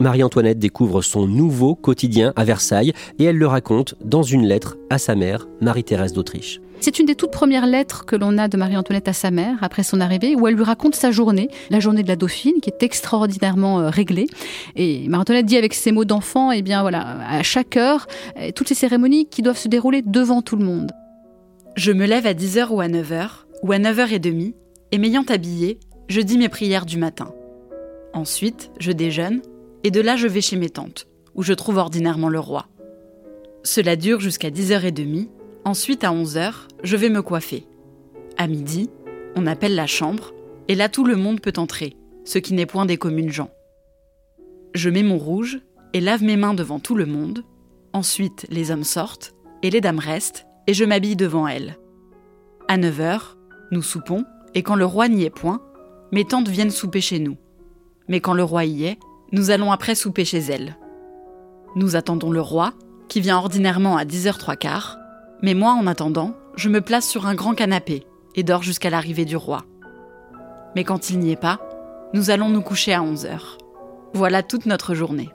Marie-Antoinette 0.00 0.60
découvre 0.60 1.02
son 1.02 1.26
nouveau 1.26 1.74
quotidien 1.74 2.32
à 2.36 2.44
Versailles 2.44 2.92
et 3.18 3.24
elle 3.24 3.36
le 3.36 3.48
raconte 3.48 3.96
dans 4.04 4.22
une 4.22 4.46
lettre 4.46 4.76
à 4.90 4.98
sa 4.98 5.16
mère, 5.16 5.48
Marie-Thérèse 5.60 6.12
d'Autriche. 6.12 6.60
C'est 6.80 7.00
une 7.00 7.06
des 7.06 7.16
toutes 7.16 7.32
premières 7.32 7.66
lettres 7.66 8.04
que 8.04 8.14
l'on 8.14 8.38
a 8.38 8.46
de 8.46 8.56
Marie-Antoinette 8.56 9.08
à 9.08 9.12
sa 9.12 9.32
mère 9.32 9.56
après 9.62 9.82
son 9.82 10.00
arrivée, 10.00 10.36
où 10.36 10.46
elle 10.46 10.54
lui 10.54 10.62
raconte 10.62 10.94
sa 10.94 11.10
journée, 11.10 11.48
la 11.70 11.80
journée 11.80 12.04
de 12.04 12.08
la 12.08 12.14
Dauphine, 12.14 12.60
qui 12.62 12.70
est 12.70 12.82
extraordinairement 12.82 13.80
euh, 13.80 13.90
réglée. 13.90 14.26
Et 14.76 15.08
Marie-Antoinette 15.08 15.46
dit 15.46 15.56
avec 15.56 15.74
ses 15.74 15.90
mots 15.90 16.04
d'enfant, 16.04 16.52
eh 16.52 16.62
bien 16.62 16.82
voilà, 16.82 17.18
à 17.28 17.42
chaque 17.42 17.76
heure, 17.76 18.06
euh, 18.38 18.52
toutes 18.54 18.68
ces 18.68 18.74
cérémonies 18.74 19.26
qui 19.26 19.42
doivent 19.42 19.58
se 19.58 19.66
dérouler 19.66 20.02
devant 20.02 20.40
tout 20.40 20.56
le 20.56 20.64
monde. 20.64 20.92
Je 21.74 21.90
me 21.90 22.06
lève 22.06 22.26
à 22.26 22.32
10h 22.32 22.68
ou 22.68 22.80
à 22.80 22.86
9h, 22.86 23.28
ou 23.64 23.72
à 23.72 23.78
9h30, 23.78 24.54
et 24.92 24.98
m'ayant 24.98 25.24
habillée, 25.28 25.80
je 26.08 26.20
dis 26.20 26.38
mes 26.38 26.48
prières 26.48 26.86
du 26.86 26.96
matin. 26.96 27.32
Ensuite, 28.14 28.70
je 28.78 28.92
déjeune, 28.92 29.42
et 29.82 29.90
de 29.90 30.00
là 30.00 30.16
je 30.16 30.28
vais 30.28 30.40
chez 30.40 30.56
mes 30.56 30.70
tantes, 30.70 31.08
où 31.34 31.42
je 31.42 31.54
trouve 31.54 31.78
ordinairement 31.78 32.28
le 32.28 32.40
roi. 32.40 32.66
Cela 33.64 33.96
dure 33.96 34.20
jusqu'à 34.20 34.50
10h30, 34.50 35.28
ensuite 35.68 36.02
à 36.02 36.12
11h, 36.12 36.52
je 36.82 36.96
vais 36.96 37.10
me 37.10 37.20
coiffer. 37.20 37.66
À 38.38 38.46
midi, 38.46 38.88
on 39.36 39.46
appelle 39.46 39.74
la 39.74 39.86
chambre, 39.86 40.32
et 40.66 40.74
là 40.74 40.88
tout 40.88 41.04
le 41.04 41.14
monde 41.14 41.40
peut 41.40 41.52
entrer, 41.58 41.94
ce 42.24 42.38
qui 42.38 42.54
n'est 42.54 42.66
point 42.66 42.86
des 42.86 42.96
communes 42.96 43.30
gens. 43.30 43.50
Je 44.74 44.88
mets 44.88 45.02
mon 45.02 45.18
rouge 45.18 45.60
et 45.92 46.00
lave 46.00 46.22
mes 46.22 46.38
mains 46.38 46.54
devant 46.54 46.80
tout 46.80 46.94
le 46.94 47.04
monde, 47.04 47.44
ensuite 47.92 48.46
les 48.48 48.70
hommes 48.70 48.84
sortent, 48.84 49.34
et 49.62 49.68
les 49.68 49.82
dames 49.82 49.98
restent, 49.98 50.46
et 50.66 50.72
je 50.72 50.86
m'habille 50.86 51.16
devant 51.16 51.46
elles. 51.46 51.76
À 52.66 52.78
9h, 52.78 53.34
nous 53.70 53.82
soupons, 53.82 54.24
et 54.54 54.62
quand 54.62 54.74
le 54.74 54.86
roi 54.86 55.08
n'y 55.08 55.24
est 55.24 55.30
point, 55.30 55.60
mes 56.12 56.24
tantes 56.24 56.48
viennent 56.48 56.70
souper 56.70 57.02
chez 57.02 57.18
nous. 57.18 57.36
Mais 58.08 58.20
quand 58.20 58.34
le 58.34 58.42
roi 58.42 58.64
y 58.64 58.84
est, 58.84 58.98
nous 59.32 59.50
allons 59.50 59.70
après 59.70 59.94
souper 59.94 60.24
chez 60.24 60.38
elle. 60.38 60.78
Nous 61.76 61.94
attendons 61.94 62.30
le 62.30 62.40
roi, 62.40 62.72
qui 63.08 63.20
vient 63.20 63.36
ordinairement 63.36 63.98
à 63.98 64.04
10h03 64.06 64.56
mais 65.42 65.54
moi, 65.54 65.72
en 65.72 65.86
attendant, 65.86 66.34
je 66.56 66.68
me 66.68 66.80
place 66.80 67.08
sur 67.08 67.26
un 67.26 67.34
grand 67.34 67.54
canapé 67.54 68.04
et 68.34 68.42
dors 68.42 68.62
jusqu'à 68.62 68.90
l'arrivée 68.90 69.24
du 69.24 69.36
roi. 69.36 69.64
Mais 70.74 70.84
quand 70.84 71.10
il 71.10 71.18
n'y 71.18 71.32
est 71.32 71.36
pas, 71.36 71.60
nous 72.14 72.30
allons 72.30 72.48
nous 72.48 72.62
coucher 72.62 72.92
à 72.92 73.00
11h. 73.00 73.38
Voilà 74.14 74.42
toute 74.42 74.66
notre 74.66 74.94
journée. 74.94 75.30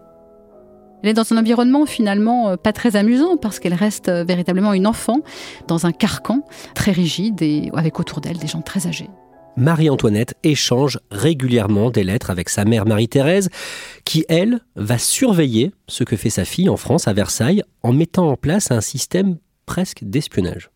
Elle 1.04 1.10
est 1.10 1.14
dans 1.14 1.34
un 1.34 1.38
environnement 1.38 1.86
finalement 1.86 2.50
euh, 2.50 2.56
pas 2.56 2.72
très 2.72 2.96
amusant 2.96 3.36
parce 3.36 3.60
qu'elle 3.60 3.74
reste 3.74 4.08
euh, 4.08 4.24
véritablement 4.24 4.74
une 4.74 4.88
enfant 4.88 5.20
dans 5.68 5.86
un 5.86 5.92
carcan 5.92 6.46
très 6.76 6.92
rigide 6.92 7.42
et 7.42 7.70
avec 7.74 8.00
autour 8.00 8.22
d'elle 8.22 8.38
des 8.38 8.48
gens 8.48 8.62
très 8.62 8.88
âgés. 8.88 9.10
Marie-Antoinette 9.56 10.36
échange 10.44 11.00
régulièrement 11.12 11.92
des 11.92 12.04
lettres 12.04 12.32
avec 12.32 12.50
sa 12.50 12.66
mère 12.66 12.86
Marie-Thérèse, 12.86 13.50
qui, 14.04 14.26
elle, 14.30 14.62
va 14.76 14.98
surveiller 14.98 15.72
ce 15.88 16.04
que 16.04 16.16
fait 16.16 16.32
sa 16.32 16.46
fille 16.46 16.70
en 16.70 16.78
France, 16.78 17.08
à 17.08 17.14
Versailles, 17.14 17.64
en 17.84 17.94
mettant 17.94 18.30
en 18.30 18.36
place 18.36 18.72
un 18.72 18.82
système 18.82 19.38
presque 19.65 20.03
d'espionnage. 20.03 20.70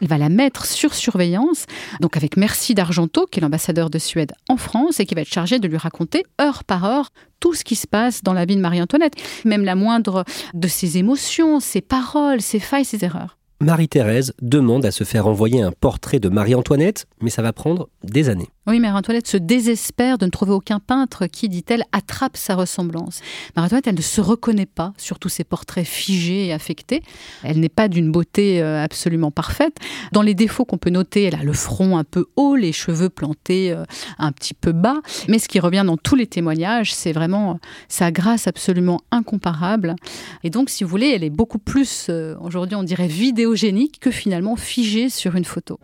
Elle 0.00 0.08
va 0.08 0.18
la 0.18 0.28
mettre 0.28 0.66
sur 0.66 0.94
surveillance, 0.94 1.66
donc 2.00 2.16
avec 2.16 2.36
Merci 2.36 2.74
d'Argento, 2.74 3.26
qui 3.26 3.40
est 3.40 3.42
l'ambassadeur 3.42 3.90
de 3.90 3.98
Suède 3.98 4.32
en 4.48 4.56
France, 4.56 5.00
et 5.00 5.06
qui 5.06 5.14
va 5.14 5.22
être 5.22 5.32
chargé 5.32 5.58
de 5.58 5.68
lui 5.68 5.76
raconter 5.76 6.24
heure 6.40 6.64
par 6.64 6.84
heure 6.84 7.10
tout 7.40 7.54
ce 7.54 7.64
qui 7.64 7.76
se 7.76 7.86
passe 7.86 8.22
dans 8.22 8.32
la 8.32 8.44
vie 8.44 8.56
de 8.56 8.60
Marie-Antoinette, 8.60 9.14
même 9.44 9.64
la 9.64 9.74
moindre 9.74 10.24
de 10.54 10.68
ses 10.68 10.98
émotions, 10.98 11.60
ses 11.60 11.80
paroles, 11.80 12.40
ses 12.40 12.60
failles, 12.60 12.84
ses 12.84 13.04
erreurs. 13.04 13.36
Marie-Thérèse 13.60 14.34
demande 14.42 14.84
à 14.84 14.90
se 14.90 15.04
faire 15.04 15.26
envoyer 15.26 15.62
un 15.62 15.72
portrait 15.72 16.18
de 16.18 16.28
Marie-Antoinette, 16.28 17.06
mais 17.20 17.30
ça 17.30 17.40
va 17.40 17.52
prendre 17.52 17.88
des 18.02 18.28
années. 18.28 18.48
Oui, 18.66 18.80
Marie-Antoinette 18.80 19.28
se 19.28 19.36
désespère 19.36 20.16
de 20.16 20.24
ne 20.24 20.30
trouver 20.30 20.52
aucun 20.52 20.80
peintre 20.80 21.26
qui, 21.26 21.50
dit-elle, 21.50 21.84
attrape 21.92 22.38
sa 22.38 22.54
ressemblance. 22.54 23.20
Marie-Antoinette, 23.56 23.88
elle 23.88 23.96
ne 23.96 24.00
se 24.00 24.22
reconnaît 24.22 24.64
pas 24.64 24.94
sur 24.96 25.18
tous 25.18 25.28
ces 25.28 25.44
portraits 25.44 25.86
figés 25.86 26.46
et 26.46 26.52
affectés. 26.54 27.02
Elle 27.42 27.60
n'est 27.60 27.68
pas 27.68 27.88
d'une 27.88 28.10
beauté 28.10 28.62
euh, 28.62 28.82
absolument 28.82 29.30
parfaite. 29.30 29.76
Dans 30.12 30.22
les 30.22 30.32
défauts 30.32 30.64
qu'on 30.64 30.78
peut 30.78 30.88
noter, 30.88 31.24
elle 31.24 31.34
a 31.34 31.42
le 31.42 31.52
front 31.52 31.98
un 31.98 32.04
peu 32.04 32.24
haut, 32.36 32.56
les 32.56 32.72
cheveux 32.72 33.10
plantés 33.10 33.70
euh, 33.70 33.84
un 34.18 34.32
petit 34.32 34.54
peu 34.54 34.72
bas. 34.72 34.96
Mais 35.28 35.38
ce 35.38 35.46
qui 35.46 35.60
revient 35.60 35.84
dans 35.84 35.98
tous 35.98 36.16
les 36.16 36.26
témoignages, 36.26 36.94
c'est 36.94 37.12
vraiment 37.12 37.50
euh, 37.50 37.54
sa 37.88 38.12
grâce 38.12 38.46
absolument 38.46 39.02
incomparable. 39.10 39.94
Et 40.42 40.48
donc, 40.48 40.70
si 40.70 40.84
vous 40.84 40.90
voulez, 40.90 41.10
elle 41.10 41.24
est 41.24 41.28
beaucoup 41.28 41.58
plus, 41.58 42.10
aujourd'hui 42.40 42.76
on 42.76 42.82
dirait, 42.82 43.08
vidéogénique 43.08 44.00
que 44.00 44.10
finalement 44.10 44.56
figée 44.56 45.10
sur 45.10 45.36
une 45.36 45.44
photo. 45.44 45.78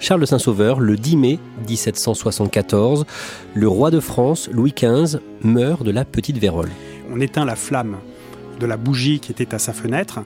Charles 0.00 0.26
Saint-Sauveur, 0.26 0.80
le 0.80 0.96
10 0.96 1.16
mai 1.18 1.38
1774, 1.68 3.04
le 3.54 3.68
roi 3.68 3.90
de 3.90 4.00
France, 4.00 4.48
Louis 4.50 4.72
XV, 4.74 5.18
meurt 5.42 5.84
de 5.84 5.90
la 5.90 6.06
petite 6.06 6.38
vérole. 6.38 6.70
On 7.12 7.20
éteint 7.20 7.44
la 7.44 7.54
flamme 7.54 7.98
de 8.58 8.66
la 8.66 8.78
bougie 8.78 9.20
qui 9.20 9.30
était 9.30 9.54
à 9.54 9.58
sa 9.58 9.74
fenêtre. 9.74 10.20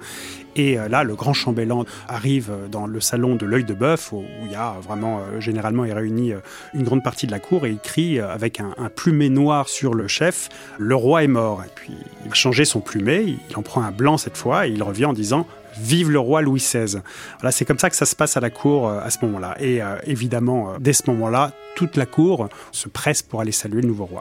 Et 0.57 0.79
euh, 0.79 0.89
là, 0.89 1.05
le 1.05 1.15
grand 1.15 1.33
chambellan 1.33 1.85
arrive 2.09 2.53
dans 2.71 2.87
le 2.87 3.01
salon 3.01 3.37
de 3.37 3.47
l'œil 3.47 3.65
de 3.65 3.75
bœuf, 3.75 4.13
où 4.13 4.25
il 4.45 4.53
y 4.53 4.55
a 4.55 4.77
vraiment, 4.81 5.21
euh, 5.21 5.41
généralement, 5.41 5.85
il 5.85 5.93
réunit 5.93 6.33
euh, 6.33 6.41
une 6.75 6.83
grande 6.83 7.03
partie 7.03 7.27
de 7.27 7.33
la 7.33 7.41
cour 7.41 7.67
et 7.67 7.71
il 7.71 7.79
crie 7.79 8.21
avec 8.21 8.61
un, 8.61 8.75
plumet 8.95 9.29
noir 9.29 9.69
sur 9.69 9.95
le 9.95 10.09
chef 10.09 10.49
Le 10.79 10.95
roi 10.95 11.25
est 11.25 11.29
mort. 11.29 11.63
Et 11.65 11.71
puis, 11.75 11.93
il 12.25 12.31
a 12.31 12.35
changé 12.35 12.65
son 12.65 12.81
plumet, 12.81 13.25
il 13.25 13.57
en 13.57 13.63
prend 13.63 13.83
un 13.83 13.91
blanc 13.91 14.17
cette 14.19 14.37
fois 14.37 14.67
et 14.67 14.71
il 14.71 14.83
revient 14.83 15.07
en 15.07 15.13
disant 15.13 15.47
Vive 15.79 16.11
le 16.11 16.19
roi 16.19 16.43
Louis 16.43 16.61
XVI. 16.61 17.01
Voilà, 17.41 17.53
c'est 17.53 17.65
comme 17.65 17.79
ça 17.79 17.91
que 17.91 17.97
ça 17.97 18.07
se 18.07 18.15
passe 18.15 18.37
à 18.37 18.41
la 18.41 18.51
cour 18.51 18.89
euh, 18.89 19.01
à 19.01 19.11
ce 19.11 19.19
moment-là. 19.25 19.57
Et 19.61 19.83
euh, 19.83 19.97
évidemment, 20.07 20.75
euh, 20.75 20.77
dès 20.81 20.93
ce 20.93 21.03
moment-là, 21.11 21.53
toute 21.77 21.97
la 21.97 22.07
cour 22.07 22.49
se 22.71 22.89
presse 22.89 23.23
pour 23.23 23.41
aller 23.41 23.53
saluer 23.53 23.83
le 23.83 23.89
nouveau 23.89 24.07
roi. 24.07 24.21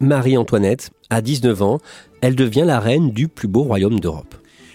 Marie-Antoinette, 0.00 0.90
à 1.10 1.20
19 1.20 1.62
ans, 1.62 1.78
elle 2.20 2.34
devient 2.34 2.64
la 2.66 2.80
reine 2.80 3.10
du 3.10 3.28
plus 3.28 3.48
beau 3.48 3.62
royaume 3.62 4.00
d'Europe. 4.00 4.34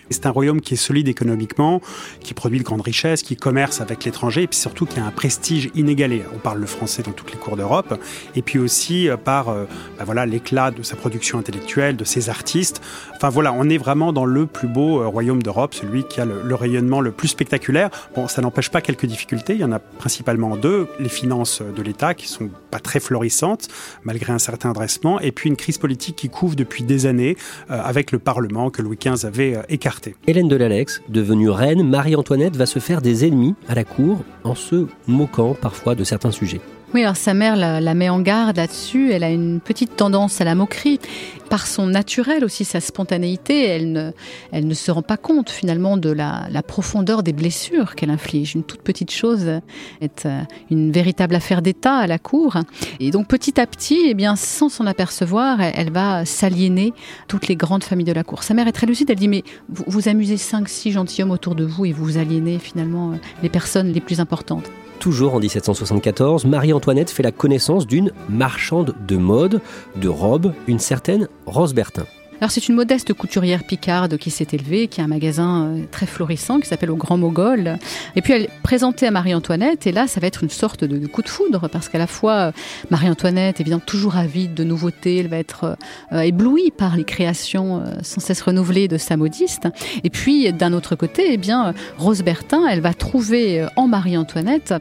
C'est 0.09 0.27
un 0.27 0.31
royaume 0.31 0.61
qui 0.61 0.75
est 0.75 0.77
solide 0.77 1.07
économiquement, 1.07 1.81
qui 2.19 2.33
produit 2.33 2.59
de 2.59 2.63
grandes 2.63 2.81
richesses, 2.81 3.23
qui 3.23 3.35
commerce 3.35 3.81
avec 3.81 4.05
l'étranger, 4.05 4.43
et 4.43 4.47
puis 4.47 4.59
surtout 4.59 4.85
qui 4.85 4.99
a 4.99 5.05
un 5.05 5.11
prestige 5.11 5.71
inégalé. 5.73 6.23
On 6.33 6.37
parle 6.37 6.59
le 6.59 6.67
français 6.67 7.01
dans 7.01 7.11
toutes 7.11 7.31
les 7.31 7.39
cours 7.39 7.57
d'Europe, 7.57 7.99
et 8.35 8.41
puis 8.41 8.59
aussi 8.59 9.09
euh, 9.09 9.17
par 9.17 9.49
euh, 9.49 9.65
bah 9.97 10.03
voilà 10.05 10.25
l'éclat 10.25 10.71
de 10.71 10.83
sa 10.83 10.95
production 10.95 11.39
intellectuelle, 11.39 11.97
de 11.97 12.03
ses 12.03 12.29
artistes. 12.29 12.81
Enfin 13.15 13.29
voilà, 13.29 13.51
on 13.53 13.67
est 13.69 13.77
vraiment 13.77 14.13
dans 14.13 14.25
le 14.25 14.45
plus 14.45 14.67
beau 14.67 15.01
euh, 15.01 15.07
royaume 15.07 15.41
d'Europe, 15.41 15.73
celui 15.73 16.03
qui 16.03 16.21
a 16.21 16.25
le, 16.25 16.55
rayonnement 16.55 17.01
le 17.01 17.11
plus 17.11 17.29
spectaculaire. 17.29 17.89
Bon, 18.15 18.27
ça 18.27 18.41
n'empêche 18.41 18.69
pas 18.69 18.81
quelques 18.81 19.07
difficultés. 19.07 19.53
Il 19.53 19.59
y 19.59 19.65
en 19.65 19.71
a 19.71 19.79
principalement 19.79 20.55
deux 20.55 20.87
les 20.99 21.09
finances 21.09 21.61
de 21.61 21.81
l'État 21.81 22.13
qui 22.13 22.27
sont 22.27 22.49
pas 22.71 22.79
très 22.79 22.99
florissantes 22.99 23.67
malgré 24.03 24.31
un 24.31 24.39
certain 24.39 24.71
dressement, 24.71 25.19
et 25.19 25.31
puis 25.31 25.49
une 25.49 25.55
crise 25.55 25.77
politique 25.77 26.15
qui 26.15 26.29
couvre 26.29 26.55
depuis 26.55 26.83
des 26.83 27.05
années 27.05 27.37
avec 27.69 28.11
le 28.11 28.19
Parlement 28.19 28.69
que 28.69 28.81
Louis 28.81 28.97
XV 28.97 29.25
avait 29.25 29.59
écarté 29.69 29.94
Hélène 30.27 30.47
de 30.47 30.55
l'Alex, 30.55 31.01
devenue 31.09 31.49
reine, 31.49 31.87
Marie-Antoinette 31.87 32.55
va 32.55 32.65
se 32.65 32.79
faire 32.79 33.01
des 33.01 33.25
ennemis 33.25 33.55
à 33.67 33.75
la 33.75 33.83
cour 33.83 34.19
en 34.43 34.55
se 34.55 34.87
moquant 35.07 35.55
parfois 35.59 35.95
de 35.95 36.03
certains 36.03 36.31
sujets. 36.31 36.61
Oui, 36.95 37.03
alors 37.03 37.17
sa 37.17 37.33
mère 37.33 37.57
la, 37.57 37.93
met 37.93 38.07
en 38.07 38.21
garde 38.21 38.55
là-dessus. 38.55 39.11
Elle 39.11 39.25
a 39.25 39.29
une 39.29 39.59
petite 39.59 39.97
tendance 39.97 40.39
à 40.39 40.45
la 40.45 40.55
moquerie. 40.55 41.01
Par 41.49 41.67
son 41.67 41.87
naturel 41.87 42.45
aussi, 42.45 42.63
sa 42.63 42.79
spontanéité, 42.79 43.65
elle 43.65 44.13
ne, 44.53 44.73
se 44.73 44.91
rend 44.91 45.01
pas 45.01 45.17
compte 45.17 45.49
finalement 45.49 45.97
de 45.97 46.09
la, 46.09 46.47
profondeur 46.65 47.21
des 47.21 47.33
blessures 47.33 47.95
qu'elle 47.95 48.11
inflige. 48.11 48.55
Une 48.55 48.63
toute 48.63 48.81
petite 48.81 49.11
chose 49.11 49.59
est 49.99 50.25
euh, 50.25 50.41
une 50.71 50.93
véritable 50.93 51.35
affaire 51.35 51.61
d'État 51.61 51.97
à 51.97 52.07
la 52.07 52.17
cour. 52.17 52.55
Et 53.01 53.11
donc 53.11 53.27
petit 53.27 53.59
à 53.59 53.67
petit, 53.67 53.99
eh 54.05 54.13
bien, 54.13 54.37
sans 54.37 54.69
s'en 54.69 54.85
apercevoir, 54.85 55.59
elle, 55.59 55.91
va 55.91 56.23
s'aliéner 56.23 56.93
toutes 57.27 57.49
les 57.49 57.57
grandes 57.57 57.83
familles 57.83 58.05
de 58.05 58.13
la 58.13 58.23
cour. 58.23 58.41
Sa 58.41 58.53
mère 58.53 58.69
est 58.69 58.71
très 58.71 58.87
lucide. 58.87 59.09
Elle 59.09 59.17
dit 59.17 59.27
mais 59.27 59.43
vous, 59.67 59.83
vous 59.85 60.07
amusez 60.07 60.37
cinq, 60.37 60.69
six 60.69 60.93
gentilshommes 60.93 61.31
autour 61.31 61.55
de 61.55 61.65
vous 61.65 61.83
et 61.83 61.91
vous 61.91 62.17
aliénez 62.17 62.57
finalement 62.57 63.11
euh, 63.11 63.15
les 63.43 63.49
personnes 63.49 63.91
les 63.91 63.99
plus 63.99 64.21
importantes. 64.21 64.71
Toujours 64.99 65.35
en 65.35 65.39
1774, 65.39 66.45
Marie-Antoinette 66.45 67.11
fait 67.11 67.23
la 67.23 67.31
connaissance 67.31 67.85
d'une 67.85 68.11
marchande 68.29 68.95
de 69.07 69.17
mode, 69.17 69.61
de 69.95 70.07
robes, 70.07 70.53
une 70.67 70.79
certaine 70.79 71.27
Rose 71.45 71.73
Bertin. 71.73 72.05
Alors 72.41 72.51
c'est 72.51 72.67
une 72.67 72.75
modeste 72.75 73.13
couturière 73.13 73.63
picarde 73.63 74.17
qui 74.17 74.29
s'est 74.29 74.47
élevée, 74.51 74.87
qui 74.87 74.99
a 74.99 75.05
un 75.05 75.07
magasin 75.07 75.67
euh, 75.67 75.83
très 75.89 76.05
florissant 76.05 76.59
qui 76.59 76.67
s'appelle 76.67 76.91
au 76.91 76.97
Grand 76.97 77.17
Mogol. 77.17 77.77
Et 78.17 78.21
puis 78.21 78.33
elle 78.33 78.43
est 78.43 78.49
présentée 78.61 79.07
à 79.07 79.11
Marie-Antoinette 79.11 79.87
et 79.87 79.93
là 79.93 80.05
ça 80.07 80.19
va 80.19 80.27
être 80.27 80.43
une 80.43 80.49
sorte 80.49 80.83
de, 80.83 81.07
coup 81.07 81.21
de 81.21 81.29
foudre 81.29 81.69
parce 81.69 81.87
qu'à 81.87 81.97
la 81.97 82.07
fois 82.07 82.33
euh, 82.33 82.51
Marie-Antoinette 82.91 83.61
bien 83.63 83.79
toujours 83.79 84.17
avide 84.17 84.53
de 84.53 84.65
nouveautés, 84.65 85.19
elle 85.19 85.29
va 85.29 85.37
être 85.37 85.77
euh, 86.11 86.19
éblouie 86.19 86.71
par 86.71 86.97
les 86.97 87.05
créations 87.05 87.83
sans 88.01 88.19
cesse 88.19 88.41
renouvelées 88.41 88.89
de 88.89 88.97
sa 88.97 89.15
modiste. 89.15 89.69
Et 90.03 90.09
puis 90.09 90.51
d'un 90.51 90.73
autre 90.73 90.95
côté, 90.95 91.33
eh 91.33 91.37
bien 91.37 91.73
Rose 91.97 92.21
Bertin, 92.21 92.67
elle 92.67 92.81
va 92.81 92.93
trouver 92.93 93.65
en 93.77 93.87
Marie-Antoinette 93.87 94.73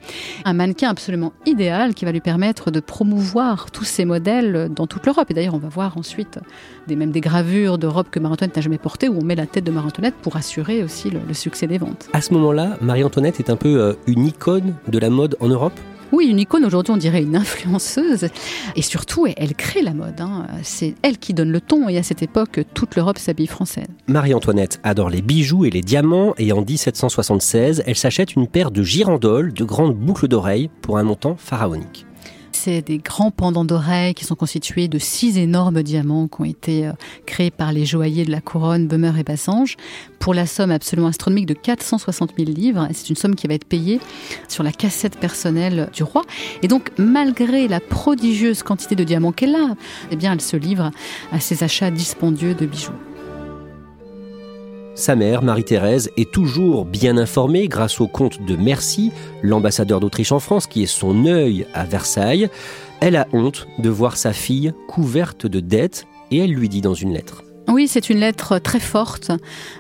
un 0.45 0.53
mannequin 0.55 0.91
absolument 0.91 1.33
idéal 1.47 1.95
qui 1.95 2.05
va 2.05 2.11
lui 2.11 2.21
permettre 2.21 2.73
de 2.73 2.81
promouvoir 2.81 3.71
tous 3.71 3.85
ces 3.85 4.05
modèles 4.05 4.71
dans 4.75 4.89
toute 4.89 5.07
l'Europe. 5.07 5.31
Et 5.31 5.35
d'ailleurs 5.35 5.55
on 5.55 5.59
va 5.59 5.69
voir 5.69 5.97
ensuite 5.97 6.41
des, 6.89 6.97
même 6.97 7.13
des 7.13 7.21
gravures 7.21 7.44
de 7.45 7.87
robe 7.87 8.07
que 8.11 8.19
Marie-Antoinette 8.19 8.57
n'a 8.57 8.63
jamais 8.63 8.79
portée, 8.79 9.09
où 9.09 9.19
on 9.19 9.25
met 9.25 9.35
la 9.35 9.47
tête 9.47 9.65
de 9.65 9.71
Marie-Antoinette 9.71 10.15
pour 10.23 10.37
assurer 10.37 10.83
aussi 10.83 11.11
le, 11.11 11.21
succès 11.35 11.67
des 11.67 11.79
ventes. 11.79 12.09
À 12.13 12.21
ce 12.21 12.33
moment-là, 12.35 12.77
Marie-Antoinette 12.81 13.41
est 13.41 13.51
un 13.51 13.57
peu 13.57 13.81
euh, 13.81 13.95
une 14.07 14.27
icône 14.27 14.75
de 14.89 14.99
la 14.99 15.11
mode 15.11 15.37
en 15.41 15.49
Europe 15.49 15.79
oui, 16.13 16.27
une 16.27 16.39
icône, 16.39 16.65
aujourd'hui 16.65 16.93
on 16.93 16.97
dirait 16.97 17.23
une 17.23 17.35
influenceuse. 17.35 18.29
Et 18.77 18.83
surtout, 18.83 19.27
elle 19.37 19.55
crée 19.55 19.83
la 19.83 19.95
mode. 19.95 20.21
Hein. 20.21 20.47
C'est 20.63 20.95
elle 21.03 21.19
qui 21.19 21.35
donne 21.35 21.51
le 21.51 21.61
ton. 21.61 21.89
Et 21.89 21.99
à 21.99 22.05
cette 22.05 22.23
époque, 22.23 22.61
toute 22.73 22.95
l'Europe 22.95 23.19
s'habille 23.19 23.49
française. 23.49 23.89
Marie-Antoinette 24.07 24.79
adore 24.85 25.11
les 25.11 25.23
bijoux 25.23 25.65
et 25.65 25.71
les 25.71 25.81
diamants. 25.81 26.35
Et 26.39 26.53
en 26.53 26.63
1776, 26.63 27.83
elle 27.85 27.97
s'achète 27.97 28.37
une 28.37 28.47
paire 28.47 28.71
de 28.71 28.85
girandoles, 28.85 29.53
de 29.53 29.65
grandes 29.65 29.97
boucles 29.97 30.29
d'oreilles, 30.29 30.71
pour 30.83 30.99
un 30.99 31.03
montant 31.03 31.35
pharaonique 31.37 32.07
c'est 32.65 32.81
des 32.81 32.97
grands 32.97 33.31
pendants 33.31 33.67
d'oreilles 33.67 34.15
qui 34.15 34.25
sont 34.25 34.37
constitués 34.37 34.89
de 34.89 34.99
six 34.99 35.37
énormes 35.37 35.83
diamants 35.83 36.29
qui 36.29 36.41
ont 36.41 36.45
été 36.47 36.87
euh, 36.87 36.93
créés 37.27 37.51
par 37.51 37.73
les 37.73 37.85
joailliers 37.85 38.25
de 38.25 38.31
la 38.31 38.41
couronne 38.41 38.89
Böhmer 38.89 39.13
et 39.19 39.23
Bassange 39.23 39.77
pour 40.19 40.33
la 40.33 40.47
somme 40.47 40.71
absolument 40.71 41.09
astronomique 41.09 41.45
de 41.45 41.53
460 41.53 42.33
000 42.39 42.51
livres. 42.51 42.89
C'est 42.95 43.11
une 43.11 43.17
somme 43.17 43.35
qui 43.35 43.47
va 43.49 43.53
être 43.53 43.67
payée 43.67 44.01
sur 44.49 44.63
la 44.63 44.73
cassette 44.73 45.19
personnelle 45.19 45.91
du 45.93 46.05
roi. 46.05 46.23
Et 46.63 46.69
donc, 46.69 46.91
malgré 46.97 47.69
la 47.69 47.81
prodigieuse 47.81 48.63
quantité 48.63 48.95
de 48.95 49.05
diamants 49.05 49.33
qu'elle 49.33 49.57
a, 49.57 49.75
eh 50.11 50.17
bien, 50.17 50.33
elle 50.33 50.41
se 50.41 50.57
livre 50.57 50.91
à 51.33 51.41
ses 51.41 51.65
achats 51.65 51.91
dispendieux 51.91 52.55
de 52.55 52.65
bijoux. 52.65 52.93
Sa 54.95 55.17
mère, 55.17 55.43
Marie-Thérèse, 55.43 56.11
est 56.17 56.31
toujours 56.31 56.85
bien 56.85 57.17
informée 57.17 57.67
grâce 57.67 58.01
au 58.01 58.07
comte 58.07 58.41
de 58.43 58.55
Merci, 58.55 59.11
l'ambassadeur 59.43 59.99
d'Autriche 59.99 60.31
en 60.31 60.39
France, 60.39 60.69
qui 60.69 60.85
est 60.85 60.87
son 60.87 61.27
œil 61.27 61.67
à 61.75 61.85
Versailles. 61.85 62.49
Elle 63.01 63.17
a 63.17 63.27
honte 63.33 63.67
de 63.79 63.91
voir 63.91 64.17
sa 64.17 64.33
fille 64.33 64.73
couverte 64.87 65.47
de 65.47 65.59
dettes 65.59 66.07
et 66.31 66.39
elle 66.39 66.53
lui 66.53 66.69
dit 66.69 66.81
dans 66.81 66.95
une 66.95 67.13
lettre 67.13 67.43
Oui, 67.67 67.89
c'est 67.89 68.11
une 68.11 68.19
lettre 68.19 68.59
très 68.59 68.79
forte 68.79 69.31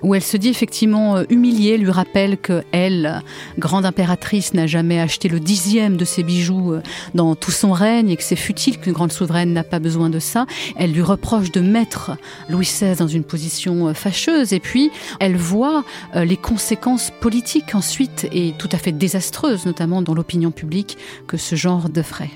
où 0.03 0.15
elle 0.15 0.23
se 0.23 0.39
dit 0.39 0.49
effectivement 0.49 1.19
euh, 1.19 1.25
humiliée, 1.29 1.77
lui 1.77 1.91
rappelle 1.91 2.39
que 2.39 2.63
elle, 2.73 3.23
grande 3.59 3.85
impératrice, 3.85 4.55
n'a 4.55 4.67
jamais 4.67 5.01
acheté 5.01 5.29
le 5.29 5.39
dixième 5.39 5.99
de 5.99 6.07
ses 6.07 6.23
bijoux 6.23 6.73
euh, 6.73 6.83
dans 7.15 7.35
tout 7.35 7.51
son 7.51 7.73
règne 7.73 8.09
et 8.09 8.17
que 8.17 8.23
c'est 8.23 8.37
futile 8.37 8.79
qu'une 8.79 8.95
grande 8.95 9.13
souveraine 9.13 9.53
n'a 9.53 9.65
pas 9.65 9.81
besoin 9.81 10.09
de 10.09 10.19
ça. 10.19 10.47
Elle 10.77 10.93
lui 10.93 11.03
reproche 11.03 11.53
de 11.53 11.61
mettre 11.61 12.13
Louis 12.49 12.65
XVI 12.65 12.97
dans 12.97 13.09
une 13.09 13.25
position 13.25 13.89
euh, 13.89 13.95
fâcheuse 13.95 14.55
et 14.55 14.61
puis 14.61 14.91
elle 15.21 15.37
voit 15.37 15.85
les 16.15 16.37
conséquences 16.37 17.13
politiques 17.21 17.75
ensuite 17.75 18.27
et 18.33 18.55
tout 18.59 18.69
à 18.73 18.79
fait 18.79 18.93
désastreuses, 18.93 19.67
notamment 19.67 20.01
dans 20.01 20.15
l'opinion 20.15 20.51
publique, 20.51 20.97
que 21.27 21.37
ce 21.37 21.55
genre 21.55 21.89
de 21.89 22.03
frais. 22.03 22.31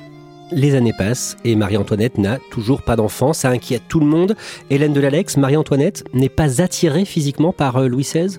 Les 0.50 0.74
années 0.74 0.94
passent 0.96 1.36
et 1.44 1.54
Marie-Antoinette 1.56 2.18
n'a 2.18 2.38
toujours 2.50 2.82
pas 2.82 2.96
d'enfant. 2.96 3.32
Ça 3.32 3.50
inquiète 3.50 3.82
tout 3.88 4.00
le 4.00 4.06
monde. 4.06 4.36
Hélène 4.70 4.92
de 4.92 5.00
l'Alex, 5.00 5.36
Marie-Antoinette 5.36 6.04
n'est 6.14 6.28
pas 6.28 6.62
attirée 6.62 7.04
physiquement 7.04 7.52
par 7.52 7.76
euh, 7.76 7.88
Louis 7.88 8.04
XVI 8.04 8.38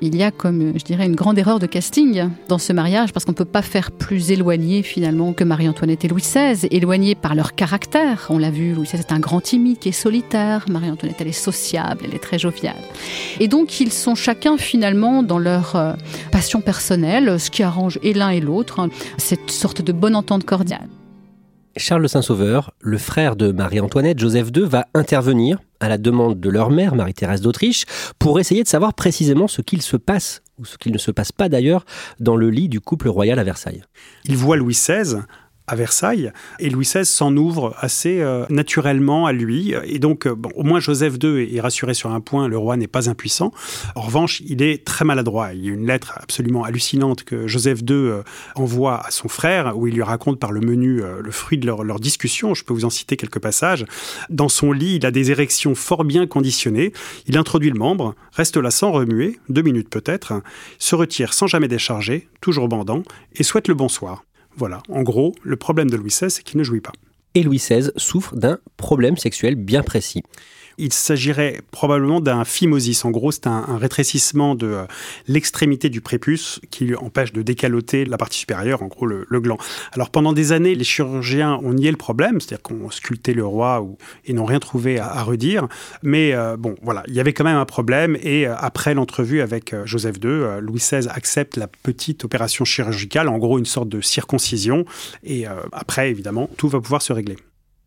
il 0.00 0.16
y 0.16 0.22
a 0.22 0.30
comme, 0.30 0.72
je 0.76 0.84
dirais, 0.84 1.06
une 1.06 1.14
grande 1.14 1.38
erreur 1.38 1.58
de 1.58 1.66
casting 1.66 2.28
dans 2.48 2.58
ce 2.58 2.72
mariage 2.72 3.12
parce 3.12 3.24
qu'on 3.24 3.32
ne 3.32 3.36
peut 3.36 3.44
pas 3.44 3.62
faire 3.62 3.90
plus 3.90 4.30
éloigné 4.30 4.82
finalement 4.82 5.32
que 5.32 5.44
Marie-Antoinette 5.44 6.04
et 6.04 6.08
Louis 6.08 6.20
XVI, 6.20 6.66
éloignés 6.70 7.14
par 7.14 7.34
leur 7.34 7.54
caractère. 7.54 8.26
On 8.28 8.38
l'a 8.38 8.50
vu, 8.50 8.74
Louis 8.74 8.86
XVI 8.86 9.00
est 9.00 9.12
un 9.12 9.18
grand 9.18 9.40
timide 9.40 9.78
qui 9.78 9.88
est 9.88 9.92
solitaire, 9.92 10.66
Marie-Antoinette 10.68 11.16
elle 11.20 11.28
est 11.28 11.32
sociable, 11.32 12.02
elle 12.04 12.14
est 12.14 12.22
très 12.22 12.38
joviale. 12.38 12.76
Et 13.40 13.48
donc 13.48 13.80
ils 13.80 13.92
sont 13.92 14.14
chacun 14.14 14.58
finalement 14.58 15.22
dans 15.22 15.38
leur 15.38 15.76
euh, 15.76 15.94
passion 16.30 16.60
personnelle, 16.60 17.40
ce 17.40 17.50
qui 17.50 17.62
arrange 17.62 17.98
et 18.02 18.12
l'un 18.12 18.30
et 18.30 18.40
l'autre, 18.40 18.80
hein, 18.80 18.90
cette 19.16 19.50
sorte 19.50 19.80
de 19.80 19.92
bonne 19.92 20.16
entente 20.16 20.44
cordiale. 20.44 20.88
Charles 21.76 22.08
Saint-Sauveur, 22.08 22.72
le 22.80 22.98
frère 22.98 23.34
de 23.34 23.50
Marie-Antoinette, 23.50 24.18
Joseph 24.18 24.48
II, 24.54 24.64
va 24.64 24.86
intervenir 24.94 25.58
à 25.80 25.88
la 25.88 25.98
demande 25.98 26.38
de 26.38 26.48
leur 26.48 26.70
mère, 26.70 26.94
Marie-Thérèse 26.94 27.40
d'Autriche, 27.40 27.84
pour 28.18 28.38
essayer 28.38 28.62
de 28.62 28.68
savoir 28.68 28.94
précisément 28.94 29.48
ce 29.48 29.60
qu'il 29.60 29.82
se 29.82 29.96
passe, 29.96 30.42
ou 30.58 30.64
ce 30.64 30.78
qu'il 30.78 30.92
ne 30.92 30.98
se 30.98 31.10
passe 31.10 31.32
pas 31.32 31.48
d'ailleurs, 31.48 31.84
dans 32.20 32.36
le 32.36 32.48
lit 32.48 32.68
du 32.68 32.80
couple 32.80 33.08
royal 33.08 33.38
à 33.38 33.44
Versailles. 33.44 33.82
Il 34.24 34.36
voit 34.36 34.56
Louis 34.56 34.74
XVI 34.74 35.16
à 35.66 35.76
Versailles. 35.76 36.32
Et 36.58 36.68
Louis 36.68 36.84
XVI 36.84 37.06
s'en 37.06 37.36
ouvre 37.36 37.74
assez 37.78 38.20
euh, 38.20 38.44
naturellement 38.50 39.26
à 39.26 39.32
lui. 39.32 39.74
Et 39.84 39.98
donc, 39.98 40.26
euh, 40.26 40.36
au 40.54 40.62
moins 40.62 40.80
Joseph 40.80 41.14
II 41.22 41.56
est 41.56 41.60
rassuré 41.60 41.94
sur 41.94 42.10
un 42.10 42.20
point, 42.20 42.48
le 42.48 42.58
roi 42.58 42.76
n'est 42.76 42.86
pas 42.86 43.08
impuissant. 43.08 43.52
En 43.94 44.02
revanche, 44.02 44.42
il 44.46 44.62
est 44.62 44.84
très 44.84 45.04
maladroit. 45.04 45.54
Il 45.54 45.64
y 45.64 45.70
a 45.70 45.72
une 45.72 45.86
lettre 45.86 46.12
absolument 46.16 46.64
hallucinante 46.64 47.24
que 47.24 47.46
Joseph 47.46 47.80
II 47.80 47.94
euh, 47.94 48.22
envoie 48.56 49.06
à 49.06 49.10
son 49.10 49.28
frère, 49.28 49.76
où 49.78 49.86
il 49.86 49.94
lui 49.94 50.02
raconte 50.02 50.38
par 50.38 50.52
le 50.52 50.60
menu 50.60 51.02
le 51.20 51.30
fruit 51.30 51.58
de 51.58 51.66
leur, 51.66 52.00
discussion. 52.00 52.54
Je 52.54 52.64
peux 52.64 52.74
vous 52.74 52.84
en 52.84 52.90
citer 52.90 53.16
quelques 53.16 53.38
passages. 53.38 53.86
Dans 54.30 54.48
son 54.48 54.72
lit, 54.72 54.96
il 54.96 55.06
a 55.06 55.10
des 55.10 55.30
érections 55.30 55.74
fort 55.74 56.04
bien 56.04 56.26
conditionnées. 56.26 56.92
Il 57.26 57.38
introduit 57.38 57.70
le 57.70 57.78
membre, 57.78 58.14
reste 58.32 58.56
là 58.56 58.70
sans 58.70 58.92
remuer, 58.92 59.38
deux 59.48 59.62
minutes 59.62 59.88
peut-être, 59.88 60.42
se 60.78 60.94
retire 60.94 61.32
sans 61.32 61.46
jamais 61.46 61.68
décharger, 61.68 62.28
toujours 62.40 62.68
bandant, 62.68 63.02
et 63.36 63.42
souhaite 63.42 63.68
le 63.68 63.74
bonsoir. 63.74 64.24
Voilà, 64.56 64.82
en 64.88 65.02
gros, 65.02 65.34
le 65.42 65.56
problème 65.56 65.90
de 65.90 65.96
Louis 65.96 66.10
XVI, 66.10 66.30
c'est 66.30 66.42
qu'il 66.42 66.58
ne 66.58 66.64
jouit 66.64 66.80
pas. 66.80 66.92
Et 67.34 67.42
Louis 67.42 67.58
XVI 67.58 67.90
souffre 67.96 68.36
d'un 68.36 68.58
problème 68.76 69.16
sexuel 69.16 69.56
bien 69.56 69.82
précis. 69.82 70.22
Il 70.78 70.92
s'agirait 70.92 71.60
probablement 71.70 72.20
d'un 72.20 72.44
phimosis. 72.44 73.04
En 73.04 73.10
gros, 73.10 73.32
c'est 73.32 73.46
un, 73.46 73.78
rétrécissement 73.78 74.54
de 74.54 74.66
euh, 74.66 74.84
l'extrémité 75.28 75.88
du 75.88 76.00
prépuce 76.00 76.60
qui 76.70 76.84
lui 76.84 76.96
empêche 76.96 77.32
de 77.32 77.42
décaloter 77.42 78.04
la 78.04 78.16
partie 78.16 78.38
supérieure, 78.38 78.82
en 78.82 78.86
gros 78.86 79.06
le, 79.06 79.26
gland. 79.40 79.58
Alors 79.92 80.10
pendant 80.10 80.32
des 80.32 80.52
années, 80.52 80.74
les 80.74 80.84
chirurgiens 80.84 81.58
ont 81.62 81.74
nié 81.74 81.90
le 81.90 81.96
problème, 81.96 82.40
c'est-à-dire 82.40 82.62
qu'on 82.62 82.90
sculptait 82.90 83.34
le 83.34 83.44
roi 83.44 83.82
ou, 83.82 83.98
et 84.24 84.32
n'ont 84.32 84.44
rien 84.44 84.60
trouvé 84.60 84.98
à, 84.98 85.22
redire. 85.22 85.68
Mais 86.02 86.32
euh, 86.32 86.56
bon, 86.56 86.74
voilà, 86.82 87.02
il 87.08 87.14
y 87.14 87.20
avait 87.20 87.32
quand 87.32 87.44
même 87.44 87.56
un 87.56 87.64
problème. 87.64 88.16
Et 88.22 88.46
euh, 88.46 88.54
après 88.56 88.94
l'entrevue 88.94 89.40
avec 89.40 89.74
Joseph 89.84 90.16
II, 90.22 90.60
Louis 90.60 90.78
XVI 90.78 91.08
accepte 91.08 91.56
la 91.56 91.66
petite 91.68 92.24
opération 92.24 92.64
chirurgicale, 92.64 93.28
en 93.28 93.38
gros 93.38 93.58
une 93.58 93.66
sorte 93.66 93.88
de 93.88 94.00
circoncision. 94.00 94.84
Et 95.22 95.46
après, 95.72 96.10
évidemment, 96.10 96.48
tout 96.56 96.68
va 96.68 96.80
pouvoir 96.80 97.02
se 97.02 97.12
régler. 97.12 97.36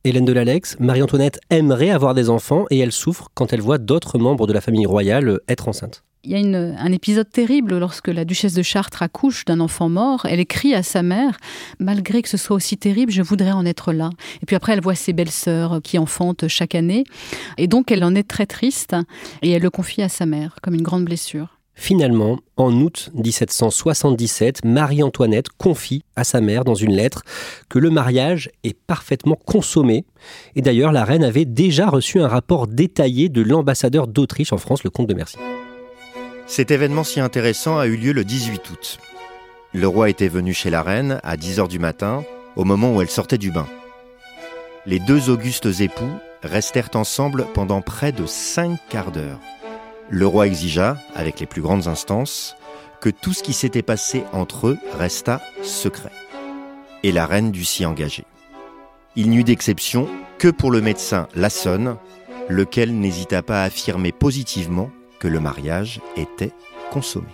Hélène 0.07 0.25
de 0.25 0.31
l'Alex, 0.33 0.77
Marie-Antoinette 0.79 1.41
aimerait 1.49 1.89
avoir 1.89 2.13
des 2.13 2.29
enfants 2.29 2.65
et 2.69 2.79
elle 2.79 2.93
souffre 2.93 3.29
quand 3.33 3.51
elle 3.51 3.59
voit 3.59 3.77
d'autres 3.77 4.17
membres 4.17 4.47
de 4.47 4.53
la 4.53 4.61
famille 4.61 4.85
royale 4.85 5.39
être 5.49 5.67
enceintes. 5.67 6.03
Il 6.23 6.31
y 6.31 6.35
a 6.35 6.39
un 6.39 6.91
épisode 6.91 7.29
terrible 7.29 7.77
lorsque 7.77 8.07
la 8.07 8.25
duchesse 8.25 8.53
de 8.53 8.61
Chartres 8.61 9.01
accouche 9.01 9.45
d'un 9.45 9.59
enfant 9.59 9.87
mort. 9.87 10.25
Elle 10.25 10.39
écrit 10.39 10.73
à 10.73 10.83
sa 10.83 11.03
mère, 11.03 11.37
malgré 11.79 12.21
que 12.21 12.29
ce 12.29 12.37
soit 12.37 12.55
aussi 12.55 12.77
terrible, 12.77 13.11
je 13.11 13.21
voudrais 13.21 13.51
en 13.51 13.65
être 13.65 13.93
là. 13.93 14.09
Et 14.41 14.45
puis 14.45 14.55
après, 14.55 14.73
elle 14.73 14.81
voit 14.81 14.95
ses 14.95 15.13
belles-sœurs 15.13 15.79
qui 15.83 15.97
enfantent 15.97 16.47
chaque 16.47 16.75
année. 16.75 17.03
Et 17.57 17.67
donc, 17.67 17.91
elle 17.91 18.03
en 18.03 18.15
est 18.15 18.27
très 18.27 18.45
triste 18.45 18.95
et 19.41 19.51
elle 19.51 19.61
le 19.61 19.69
confie 19.69 20.01
à 20.01 20.09
sa 20.09 20.25
mère 20.25 20.57
comme 20.61 20.73
une 20.73 20.81
grande 20.81 21.05
blessure. 21.05 21.56
Finalement, 21.79 22.39
en 22.57 22.73
août 22.81 23.11
1777, 23.13 24.65
Marie-Antoinette 24.65 25.49
confie 25.59 26.03
à 26.15 26.23
sa 26.23 26.41
mère 26.41 26.65
dans 26.65 26.73
une 26.73 26.91
lettre 26.91 27.21
que 27.69 27.77
le 27.77 27.91
mariage 27.91 28.49
est 28.63 28.75
parfaitement 28.75 29.37
consommé. 29.45 30.03
Et 30.55 30.63
d'ailleurs, 30.63 30.91
la 30.91 31.05
reine 31.05 31.23
avait 31.23 31.45
déjà 31.45 31.87
reçu 31.87 32.19
un 32.19 32.27
rapport 32.27 32.65
détaillé 32.65 33.29
de 33.29 33.43
l'ambassadeur 33.43 34.07
d'Autriche 34.07 34.51
en 34.51 34.57
France, 34.57 34.83
le 34.83 34.89
comte 34.89 35.07
de 35.07 35.13
Mercy. 35.13 35.37
Cet 36.47 36.71
événement 36.71 37.03
si 37.03 37.19
intéressant 37.19 37.77
a 37.77 37.85
eu 37.85 37.95
lieu 37.95 38.11
le 38.11 38.23
18 38.23 38.69
août. 38.71 38.97
Le 39.71 39.87
roi 39.87 40.09
était 40.09 40.29
venu 40.29 40.53
chez 40.53 40.71
la 40.71 40.81
reine 40.81 41.19
à 41.23 41.37
10h 41.37 41.67
du 41.67 41.77
matin, 41.77 42.23
au 42.55 42.63
moment 42.63 42.95
où 42.95 43.01
elle 43.03 43.09
sortait 43.09 43.37
du 43.37 43.51
bain. 43.51 43.67
Les 44.87 44.99
deux 44.99 45.29
augustes 45.29 45.79
époux 45.79 46.11
restèrent 46.41 46.89
ensemble 46.95 47.45
pendant 47.53 47.81
près 47.81 48.11
de 48.11 48.25
cinq 48.25 48.79
quarts 48.89 49.11
d'heure 49.11 49.39
le 50.09 50.27
roi 50.27 50.47
exigea, 50.47 50.97
avec 51.15 51.39
les 51.39 51.45
plus 51.45 51.61
grandes 51.61 51.87
instances, 51.87 52.55
que 53.01 53.09
tout 53.09 53.33
ce 53.33 53.43
qui 53.43 53.53
s'était 53.53 53.81
passé 53.81 54.23
entre 54.33 54.67
eux 54.67 54.77
restât 54.97 55.41
secret. 55.63 56.11
Et 57.03 57.11
la 57.11 57.25
reine 57.25 57.51
dut 57.51 57.65
s'y 57.65 57.85
engager. 57.85 58.25
Il 59.15 59.29
n'y 59.29 59.37
eut 59.37 59.43
d'exception 59.43 60.07
que 60.37 60.47
pour 60.47 60.71
le 60.71 60.81
médecin 60.81 61.27
Lassonne, 61.35 61.97
lequel 62.49 62.97
n'hésita 62.97 63.41
pas 63.41 63.61
à 63.61 63.65
affirmer 63.65 64.11
positivement 64.11 64.91
que 65.19 65.27
le 65.27 65.39
mariage 65.39 65.99
était 66.15 66.53
consommé. 66.91 67.27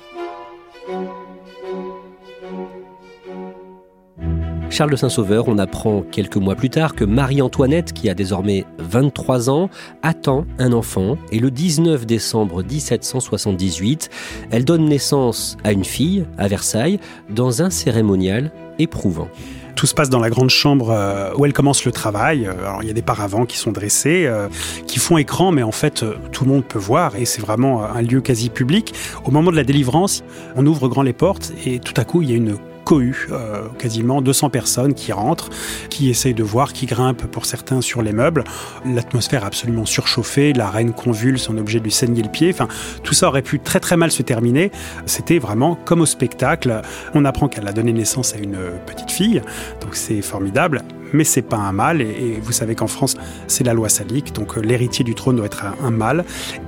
Charles 4.73 4.89
de 4.89 4.95
Saint-Sauveur, 4.95 5.49
on 5.49 5.59
apprend 5.59 6.01
quelques 6.01 6.38
mois 6.38 6.55
plus 6.55 6.71
tard 6.71 6.95
que 6.95 7.03
Marie-Antoinette, 7.03 7.93
qui 7.93 8.09
a 8.09 8.15
désormais 8.15 8.65
23 8.79 9.51
ans, 9.51 9.69
attend 10.01 10.47
un 10.57 10.73
enfant 10.73 11.15
et 11.31 11.38
le 11.38 11.51
19 11.51 12.07
décembre 12.07 12.63
1778, 12.63 14.09
elle 14.49 14.65
donne 14.65 14.86
naissance 14.86 15.57
à 15.63 15.73
une 15.73 15.86
fille 15.86 16.25
à 16.39 16.47
Versailles 16.47 16.99
dans 17.29 17.62
un 17.62 17.69
cérémonial 17.69 18.51
éprouvant. 18.79 19.27
Tout 19.75 19.86
se 19.86 19.93
passe 19.93 20.09
dans 20.09 20.19
la 20.19 20.31
grande 20.31 20.49
chambre 20.49 20.89
euh, 20.89 21.31
où 21.38 21.45
elle 21.45 21.53
commence 21.53 21.86
le 21.86 21.91
travail. 21.91 22.47
Euh, 22.47 22.67
alors 22.67 22.81
il 22.81 22.88
y 22.88 22.91
a 22.91 22.95
des 22.95 23.03
paravents 23.03 23.45
qui 23.45 23.59
sont 23.59 23.71
dressés, 23.71 24.25
euh, 24.25 24.47
qui 24.88 24.97
font 24.97 25.19
écran, 25.19 25.51
mais 25.51 25.62
en 25.62 25.71
fait 25.71 26.03
tout 26.31 26.45
le 26.45 26.49
monde 26.49 26.65
peut 26.65 26.79
voir 26.79 27.15
et 27.15 27.25
c'est 27.25 27.41
vraiment 27.41 27.83
un 27.83 28.01
lieu 28.01 28.21
quasi 28.21 28.49
public. 28.49 28.95
Au 29.23 29.29
moment 29.29 29.51
de 29.51 29.55
la 29.55 29.63
délivrance, 29.63 30.23
on 30.55 30.65
ouvre 30.65 30.88
grand 30.88 31.03
les 31.03 31.13
portes 31.13 31.53
et 31.63 31.77
tout 31.77 31.93
à 31.95 32.05
coup 32.05 32.23
il 32.23 32.31
y 32.31 32.33
a 32.33 32.38
une 32.38 32.57
cohue, 32.83 33.27
euh, 33.31 33.67
quasiment 33.77 34.21
200 34.21 34.49
personnes 34.49 34.93
qui 34.93 35.11
rentrent, 35.11 35.49
qui 35.89 36.09
essayent 36.09 36.33
de 36.33 36.43
voir, 36.43 36.73
qui 36.73 36.85
grimpent 36.85 37.25
pour 37.27 37.45
certains 37.45 37.81
sur 37.81 38.01
les 38.01 38.13
meubles. 38.13 38.43
L'atmosphère 38.85 39.45
absolument 39.45 39.85
surchauffée, 39.85 40.53
la 40.53 40.69
reine 40.69 40.93
convulse, 40.93 41.49
en 41.49 41.57
objet 41.57 41.79
de 41.79 41.85
lui 41.85 41.91
saigner 41.91 42.23
le 42.23 42.29
pied. 42.29 42.49
Enfin, 42.51 42.67
tout 43.03 43.13
ça 43.13 43.27
aurait 43.27 43.41
pu 43.41 43.59
très 43.59 43.79
très 43.79 43.97
mal 43.97 44.11
se 44.11 44.23
terminer. 44.23 44.71
C'était 45.05 45.39
vraiment 45.39 45.75
comme 45.75 46.01
au 46.01 46.05
spectacle. 46.05 46.81
On 47.13 47.25
apprend 47.25 47.47
qu'elle 47.47 47.67
a 47.67 47.73
donné 47.73 47.93
naissance 47.93 48.33
à 48.33 48.37
une 48.37 48.57
petite 48.85 49.11
fille, 49.11 49.41
donc 49.81 49.95
c'est 49.95 50.21
formidable 50.21 50.81
mais 51.13 51.23
c'est 51.23 51.43
pas 51.43 51.58
un 51.58 51.71
mal. 51.71 52.02
Et, 52.02 52.39
vous 52.41 52.52
savez 52.52 52.76
qu'en 52.76 52.88
France, 52.88 53.15
c'est 53.47 53.63
la 53.63 53.73
loi 53.73 53.88
salique, 53.88 54.34
donc 54.34 54.58
euh, 54.58 54.62
l'héritier 54.62 55.06
du 55.06 55.15
trône 55.15 55.38
doit 55.38 55.45
être 55.45 55.63
un, 55.82 55.91
mâle. 55.91 56.26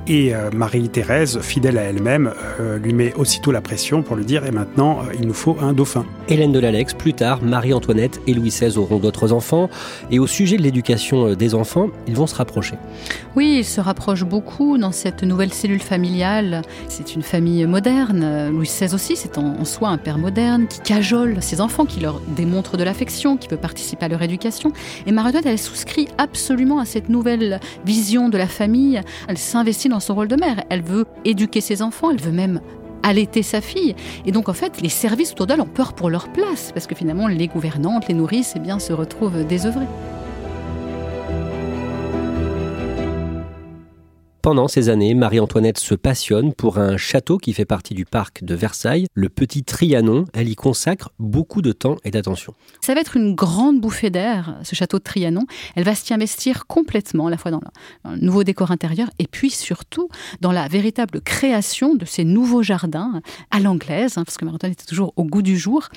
Et 0.08 0.34
euh, 0.34 0.52
Marie-Thérèse, 0.54 1.40
fidèle 1.40 1.78
à 1.78 1.82
elle-même, 1.82 2.32
euh, 2.60 2.78
lui 2.78 2.94
met 2.94 3.14
aussitôt 3.16 3.52
la 3.52 3.62
pression 3.62 4.04
pour 4.04 4.16
lui 4.16 4.26
dire 4.26 4.46
Et 4.46 4.52
maintenant, 4.52 5.00
il 5.20 5.28
nous 5.28 5.34
faut 5.34 5.58
un 5.60 5.74
dauphin. 5.74 6.06
Hélène 6.30 6.52
de 6.52 6.60
l'Alex, 6.60 6.94
plus 6.94 7.14
tard, 7.14 7.42
Marie-Antoinette 7.42 8.22
et 8.28 8.34
Louis 8.34 8.50
XVI 8.50 8.78
auront 8.78 8.98
d'autres 8.98 9.34
enfants. 9.34 9.70
Et 10.12 10.20
au 10.20 10.28
sujet 10.28 10.58
de 10.58 10.62
l'éducation 10.62 11.34
des 11.34 11.56
enfants, 11.56 11.90
ils 12.08 12.16
vont 12.16 12.28
se 12.28 12.36
rapprocher. 12.36 12.76
Oui, 13.36 13.58
ils 13.60 13.66
se 13.66 13.82
rapprochent 13.82 14.24
beaucoup 14.24 14.78
dans 14.78 14.92
cette 14.92 15.24
nouvelle 15.24 15.54
cellule 15.54 15.82
familiale. 15.82 16.62
C'est 16.88 17.16
une 17.16 17.24
famille 17.24 17.66
moderne. 17.66 18.50
Louis 18.50 18.68
XVI 18.68 18.94
aussi, 18.94 19.16
c'est 19.16 19.38
en, 19.38 19.60
en 19.60 19.66
soi 19.66 19.90
un 19.90 19.98
père 19.98 20.18
moderne 20.18 20.68
qui 20.68 20.80
cajole 20.80 21.42
ses 21.42 21.62
enfants, 21.62 21.86
qui 21.86 22.00
leur 22.00 22.22
démontre 22.36 22.78
de 22.78 22.84
l'affection, 22.84 23.38
qui 23.38 23.48
peut 23.48 23.58
participer 23.58 24.06
à 24.06 24.08
leur 24.08 24.22
éducation 24.22 24.35
et 25.06 25.12
marie 25.12 25.36
elle 25.44 25.60
souscrit 25.60 26.08
absolument 26.18 26.80
à 26.80 26.86
cette 26.86 27.10
nouvelle 27.10 27.60
vision 27.86 28.30
de 28.30 28.38
la 28.38 28.48
famille. 28.48 29.02
Elle 29.28 29.38
s'investit 29.38 29.90
dans 29.90 30.00
son 30.00 30.16
rôle 30.16 30.28
de 30.28 30.36
mère. 30.36 30.64
Elle 30.70 30.82
veut 30.82 31.06
éduquer 31.26 31.62
ses 31.62 31.82
enfants, 31.82 32.12
elle 32.12 32.22
veut 32.22 32.32
même 32.32 32.62
allaiter 33.04 33.44
sa 33.44 33.62
fille. 33.62 33.96
Et 34.26 34.32
donc, 34.32 34.50
en 34.50 34.54
fait, 34.54 34.82
les 34.82 34.90
services 34.90 35.34
autour 35.34 35.48
d'elle 35.48 35.62
ont 35.62 35.66
peur 35.66 35.94
pour 35.94 36.10
leur 36.10 36.30
place, 36.30 36.72
parce 36.74 36.88
que 36.88 36.96
finalement, 36.96 37.28
les 37.28 37.48
gouvernantes, 37.48 38.08
les 38.08 38.16
nourrices, 38.16 38.54
eh 38.56 38.60
bien, 38.60 38.80
se 38.80 38.94
retrouvent 38.94 39.46
désœuvrées. 39.46 39.88
Pendant 44.46 44.68
ces 44.68 44.90
années, 44.90 45.16
Marie-Antoinette 45.16 45.80
se 45.80 45.96
passionne 45.96 46.54
pour 46.54 46.78
un 46.78 46.98
château 46.98 47.40
qui 47.40 47.52
fait 47.52 47.66
partie 47.66 47.96
du 47.96 48.06
parc 48.06 48.44
de 48.44 48.54
Versailles, 48.54 49.08
le 49.16 49.28
Petit 49.28 49.64
Trianon. 49.64 50.26
Elle 50.36 50.50
y 50.50 50.56
consacre 50.56 51.10
beaucoup 51.18 51.64
de 51.64 51.72
temps 51.72 51.96
et 52.04 52.12
d'attention. 52.12 52.54
Ça 52.80 52.94
va 52.94 53.02
être 53.02 53.18
une 53.18 53.34
grande 53.34 53.82
bouffée 53.82 54.12
d'air, 54.12 54.56
ce 54.62 54.76
château 54.76 55.00
de 55.00 55.04
Trianon. 55.04 55.48
Elle 55.74 55.84
va 55.84 55.96
s'y 55.96 56.14
investir 56.14 56.68
complètement, 56.68 57.26
à 57.26 57.32
la 57.32 57.38
fois 57.38 57.50
dans 57.50 57.60
le, 57.60 58.18
nouveau 58.18 58.44
décor 58.44 58.70
intérieur 58.70 59.10
et 59.18 59.26
puis 59.26 59.50
surtout 59.50 60.10
dans 60.42 60.52
la 60.52 60.68
véritable 60.68 61.22
création 61.22 61.96
de 61.96 62.06
ces 62.06 62.24
nouveaux 62.24 62.62
jardins 62.62 63.22
à 63.50 63.60
l'anglaise, 63.60 64.20
hein, 64.20 64.26
parce 64.26 64.38
que 64.38 64.46
Marie-Antoinette 64.46 64.84
est 64.84 64.86
toujours 64.86 65.12
au 65.16 65.24
goût 65.24 65.42
du 65.42 65.58
jour. 65.58 65.90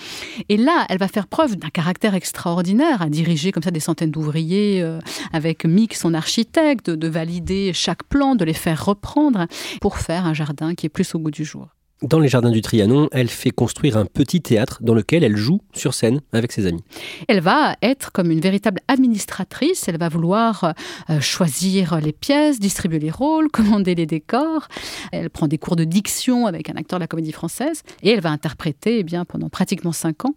Et 0.48 0.56
là, 0.56 0.86
elle 0.88 0.96
va 0.96 1.08
faire 1.08 1.26
preuve 1.26 1.56
d'un 1.56 1.68
caractère 1.68 2.14
extraordinaire 2.14 3.02
à 3.02 3.10
diriger 3.10 3.52
comme 3.52 3.62
ça 3.62 3.70
des 3.70 3.78
centaines 3.78 4.10
d'ouvriers 4.10 4.80
euh, 4.80 5.00
avec 5.34 5.66
Mick, 5.66 5.94
son 5.94 6.14
architecte, 6.14 6.88
de 6.88 7.08
valider 7.08 7.74
chaque 7.74 8.04
plan 8.04 8.37
de 8.38 8.44
les 8.44 8.54
faire 8.54 8.86
reprendre 8.86 9.46
pour 9.80 9.98
faire 9.98 10.24
un 10.24 10.32
jardin 10.32 10.74
qui 10.74 10.86
est 10.86 10.88
plus 10.88 11.14
au 11.14 11.18
goût 11.18 11.30
du 11.30 11.44
jour. 11.44 11.68
Dans 12.02 12.20
les 12.20 12.28
jardins 12.28 12.52
du 12.52 12.62
Trianon, 12.62 13.08
elle 13.10 13.26
fait 13.26 13.50
construire 13.50 13.96
un 13.96 14.04
petit 14.04 14.40
théâtre 14.40 14.78
dans 14.82 14.94
lequel 14.94 15.24
elle 15.24 15.36
joue 15.36 15.60
sur 15.74 15.94
scène 15.94 16.20
avec 16.32 16.52
ses 16.52 16.66
amis. 16.66 16.84
Elle 17.26 17.40
va 17.40 17.74
être 17.82 18.12
comme 18.12 18.30
une 18.30 18.38
véritable 18.38 18.80
administratrice, 18.86 19.88
elle 19.88 19.98
va 19.98 20.08
vouloir 20.08 20.74
euh, 21.10 21.20
choisir 21.20 22.00
les 22.00 22.12
pièces, 22.12 22.60
distribuer 22.60 23.00
les 23.00 23.10
rôles, 23.10 23.48
commander 23.52 23.96
les 23.96 24.06
décors. 24.06 24.68
Elle 25.10 25.28
prend 25.28 25.48
des 25.48 25.58
cours 25.58 25.74
de 25.74 25.82
diction 25.82 26.46
avec 26.46 26.70
un 26.70 26.76
acteur 26.76 27.00
de 27.00 27.02
la 27.02 27.08
comédie 27.08 27.32
française 27.32 27.82
et 28.04 28.10
elle 28.10 28.20
va 28.20 28.30
interpréter 28.30 29.00
eh 29.00 29.02
bien, 29.02 29.24
pendant 29.24 29.48
pratiquement 29.48 29.90
cinq 29.90 30.24
ans 30.24 30.34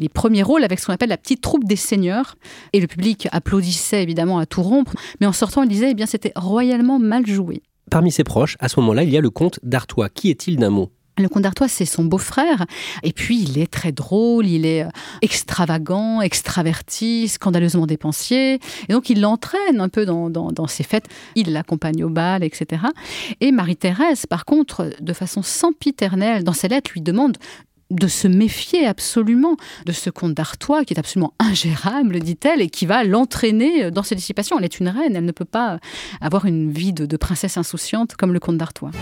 les 0.00 0.08
premiers 0.08 0.42
rôles 0.42 0.64
avec 0.64 0.78
ce 0.78 0.86
qu'on 0.86 0.94
appelle 0.94 1.10
la 1.10 1.18
petite 1.18 1.42
troupe 1.42 1.64
des 1.64 1.76
seigneurs. 1.76 2.36
Et 2.72 2.80
le 2.80 2.86
public 2.86 3.28
applaudissait 3.32 4.02
évidemment 4.02 4.38
à 4.38 4.46
tout 4.46 4.62
rompre, 4.62 4.94
mais 5.20 5.26
en 5.26 5.32
sortant, 5.32 5.62
il 5.62 5.68
disait 5.68 5.90
eh 5.90 5.94
bien 5.94 6.06
c'était 6.06 6.32
royalement 6.36 6.98
mal 6.98 7.26
joué. 7.26 7.60
Parmi 7.90 8.10
ses 8.10 8.24
proches, 8.24 8.56
à 8.60 8.68
ce 8.68 8.80
moment-là, 8.80 9.02
il 9.02 9.10
y 9.10 9.18
a 9.18 9.20
le 9.20 9.28
comte 9.28 9.60
d'Artois. 9.62 10.08
Qui 10.08 10.30
est-il 10.30 10.56
d'un 10.56 10.70
mot? 10.70 10.90
Le 11.22 11.28
comte 11.28 11.42
d'Artois, 11.42 11.68
c'est 11.68 11.84
son 11.84 12.04
beau-frère. 12.04 12.66
Et 13.02 13.12
puis, 13.12 13.40
il 13.40 13.58
est 13.58 13.70
très 13.70 13.92
drôle, 13.92 14.46
il 14.46 14.66
est 14.66 14.84
euh, 14.84 14.88
extravagant, 15.20 16.20
extraverti, 16.20 17.28
scandaleusement 17.28 17.86
dépensier. 17.86 18.60
Et 18.88 18.92
donc, 18.92 19.10
il 19.10 19.20
l'entraîne 19.20 19.80
un 19.80 19.88
peu 19.88 20.04
dans, 20.04 20.66
ses 20.66 20.82
fêtes. 20.82 21.06
Il 21.34 21.52
l'accompagne 21.52 22.04
au 22.04 22.08
bal, 22.08 22.44
etc. 22.44 22.82
Et 23.40 23.52
Marie-Thérèse, 23.52 24.26
par 24.26 24.44
contre, 24.44 24.90
de 25.00 25.12
façon 25.12 25.42
sempiternelle, 25.42 26.44
dans 26.44 26.52
ses 26.52 26.68
lettres, 26.68 26.90
lui 26.92 27.00
demande 27.00 27.36
de 27.90 28.06
se 28.08 28.26
méfier 28.26 28.86
absolument 28.86 29.56
de 29.84 29.92
ce 29.92 30.08
comte 30.08 30.34
d'Artois 30.34 30.84
qui 30.84 30.94
est 30.94 30.98
absolument 30.98 31.34
ingérable, 31.38 32.20
dit-elle, 32.20 32.62
et 32.62 32.70
qui 32.70 32.86
va 32.86 33.04
l'entraîner 33.04 33.90
dans 33.90 34.02
ses 34.02 34.14
dissipations. 34.14 34.58
Elle 34.58 34.64
est 34.64 34.80
une 34.80 34.88
reine, 34.88 35.14
elle 35.14 35.26
ne 35.26 35.32
peut 35.32 35.44
pas 35.44 35.78
avoir 36.20 36.46
une 36.46 36.70
vie 36.70 36.92
de, 36.92 37.06
de 37.06 37.16
princesse 37.16 37.58
insouciante 37.58 38.16
comme 38.16 38.32
le 38.32 38.40
comte 38.40 38.56
d'Artois. 38.56 38.92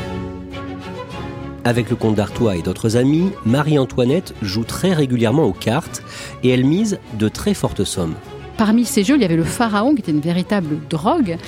Avec 1.64 1.90
le 1.90 1.96
comte 1.96 2.14
d'Artois 2.14 2.57
et 2.57 2.62
d'autres 2.62 2.96
amis, 2.96 3.33
Marie-Antoinette 3.44 4.35
joue 4.40 4.64
très 4.64 4.94
régulièrement 4.94 5.44
aux 5.44 5.53
cartes 5.53 6.03
et 6.42 6.49
elle 6.49 6.64
mise 6.64 6.99
de 7.18 7.29
très 7.29 7.53
fortes 7.53 7.85
sommes. 7.85 8.14
Parmi 8.61 8.85
ces 8.85 9.05
jeux, 9.05 9.14
il 9.16 9.23
y 9.23 9.25
avait 9.25 9.37
le 9.37 9.44
pharaon 9.44 9.94
qui 9.94 10.03
était 10.03 10.12
une 10.12 10.20
véritable 10.20 10.77
drogue, 10.90 11.38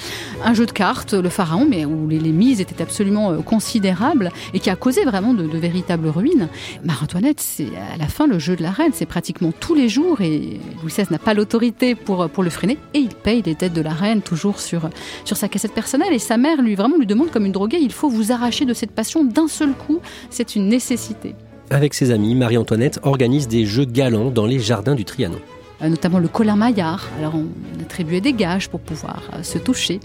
un 0.42 0.54
jeu 0.54 0.64
de 0.64 0.70
cartes, 0.70 1.12
le 1.12 1.28
pharaon, 1.28 1.66
mais 1.68 1.84
où 1.84 2.08
les, 2.08 2.18
mises 2.18 2.62
étaient 2.62 2.80
absolument 2.80 3.32
euh, 3.32 3.42
considérables 3.42 4.30
et 4.54 4.60
qui 4.60 4.70
a 4.70 4.76
causé 4.76 5.04
vraiment 5.04 5.34
de, 5.34 5.44
véritables 5.58 6.08
ruines. 6.08 6.48
Marie-Antoinette, 6.82 7.38
c'est 7.38 7.66
à 7.92 7.98
la 7.98 8.06
fin 8.06 8.26
le 8.26 8.38
jeu 8.38 8.56
de 8.56 8.62
la 8.62 8.70
reine, 8.70 8.92
c'est 8.94 9.04
pratiquement 9.04 9.52
tous 9.52 9.74
les 9.74 9.90
jours 9.90 10.22
et 10.22 10.58
Louis 10.80 10.90
XVI 10.90 11.04
n'a 11.10 11.18
pas 11.18 11.34
l'autorité 11.34 11.94
pour, 11.94 12.30
pour 12.30 12.42
le 12.42 12.48
freiner 12.48 12.78
et 12.94 13.00
il 13.00 13.10
paye 13.10 13.42
les 13.42 13.56
dettes 13.56 13.74
de 13.74 13.82
la 13.82 13.92
reine 13.92 14.22
toujours 14.22 14.58
sur, 14.58 14.88
sur 15.26 15.36
sa 15.36 15.48
cassette 15.48 15.74
personnelle 15.74 16.14
et 16.14 16.18
sa 16.18 16.38
mère 16.38 16.62
lui 16.62 16.76
vraiment 16.76 16.96
lui 16.96 17.04
demande 17.04 17.30
comme 17.30 17.44
une 17.44 17.52
droguée, 17.52 17.78
il 17.78 17.92
faut 17.92 18.08
vous 18.08 18.32
arracher 18.32 18.64
de 18.64 18.72
cette 18.72 18.92
passion 18.92 19.22
d'un 19.22 19.48
seul 19.48 19.74
coup, 19.74 20.00
c'est 20.30 20.56
une 20.56 20.66
nécessité. 20.66 21.34
Avec 21.68 21.92
ses 21.92 22.10
amis, 22.10 22.34
Marie-Antoinette 22.34 23.00
organise 23.02 23.48
des 23.48 23.66
jeux 23.66 23.84
galants 23.84 24.30
dans 24.30 24.46
les 24.46 24.60
jardins 24.60 24.94
du 24.94 25.04
Trianon. 25.04 25.40
Euh, 25.82 25.88
notamment 25.88 26.18
le 26.18 26.28
Colin 26.28 26.56
Maillard. 26.56 27.08
Alors 27.18 27.34
on 27.34 27.48
attribuait 27.80 28.20
des 28.20 28.32
gages 28.32 28.68
pour 28.68 28.80
pouvoir 28.80 29.22
euh, 29.34 29.42
se 29.42 29.58
toucher. 29.58 30.00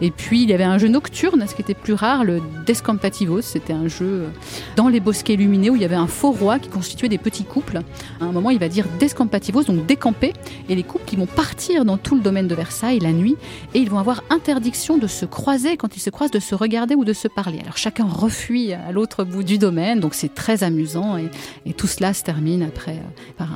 Et 0.00 0.10
puis 0.10 0.42
il 0.42 0.50
y 0.50 0.54
avait 0.54 0.64
un 0.64 0.78
jeu 0.78 0.88
nocturne, 0.88 1.44
ce 1.46 1.54
qui 1.54 1.62
était 1.62 1.74
plus 1.74 1.94
rare, 1.94 2.24
le 2.24 2.40
Descampativos. 2.66 3.42
C'était 3.42 3.72
un 3.72 3.88
jeu 3.88 4.06
euh, 4.06 4.28
dans 4.76 4.88
les 4.88 5.00
bosquets 5.00 5.34
illuminés 5.34 5.70
où 5.70 5.76
il 5.76 5.82
y 5.82 5.84
avait 5.84 5.94
un 5.94 6.06
faux 6.06 6.32
roi 6.32 6.58
qui 6.58 6.68
constituait 6.68 7.08
des 7.08 7.18
petits 7.18 7.44
couples. 7.44 7.80
À 8.20 8.24
un 8.24 8.32
moment, 8.32 8.50
il 8.50 8.58
va 8.58 8.68
dire 8.68 8.86
Descampativos, 8.98 9.64
donc 9.64 9.86
décamper, 9.86 10.32
et 10.68 10.74
les 10.74 10.82
couples 10.82 11.04
qui 11.04 11.16
vont 11.16 11.26
partir 11.26 11.84
dans 11.84 11.96
tout 11.96 12.14
le 12.14 12.20
domaine 12.20 12.48
de 12.48 12.54
Versailles 12.54 12.98
la 12.98 13.12
nuit, 13.12 13.36
et 13.74 13.78
ils 13.78 13.90
vont 13.90 13.98
avoir 13.98 14.22
interdiction 14.30 14.98
de 14.98 15.06
se 15.06 15.24
croiser 15.26 15.76
quand 15.76 15.96
ils 15.96 16.00
se 16.00 16.10
croisent, 16.10 16.32
de 16.32 16.40
se 16.40 16.54
regarder 16.54 16.94
ou 16.94 17.04
de 17.04 17.12
se 17.12 17.28
parler. 17.28 17.60
Alors 17.62 17.76
chacun 17.76 18.04
refuit 18.04 18.72
à 18.72 18.92
l'autre 18.92 19.24
bout 19.24 19.42
du 19.42 19.58
domaine, 19.58 20.00
donc 20.00 20.14
c'est 20.14 20.34
très 20.34 20.64
amusant, 20.64 21.16
et, 21.16 21.30
tout 21.74 21.86
cela 21.86 22.12
se 22.12 22.22
termine 22.24 22.62
après 22.62 22.98
par 23.38 23.48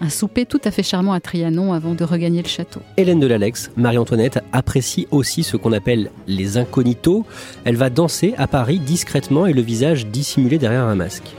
un 0.00 0.08
souper 0.08 0.44
tout 0.44 0.60
à 0.64 0.70
fait 0.70 0.82
charmant 0.82 1.09
à 1.12 1.20
Trianon 1.20 1.72
avant 1.72 1.94
de 1.94 2.04
regagner 2.04 2.42
le 2.42 2.48
château. 2.48 2.80
Hélène 2.96 3.20
de 3.20 3.26
l'Alex, 3.26 3.70
Marie-Antoinette, 3.76 4.40
apprécie 4.52 5.06
aussi 5.10 5.42
ce 5.42 5.56
qu'on 5.56 5.72
appelle 5.72 6.10
les 6.26 6.56
incognitos. 6.56 7.24
Elle 7.64 7.76
va 7.76 7.90
danser 7.90 8.34
à 8.38 8.46
Paris 8.46 8.78
discrètement 8.78 9.46
et 9.46 9.52
le 9.52 9.62
visage 9.62 10.06
dissimulé 10.06 10.58
derrière 10.58 10.84
un 10.84 10.94
masque. 10.94 11.30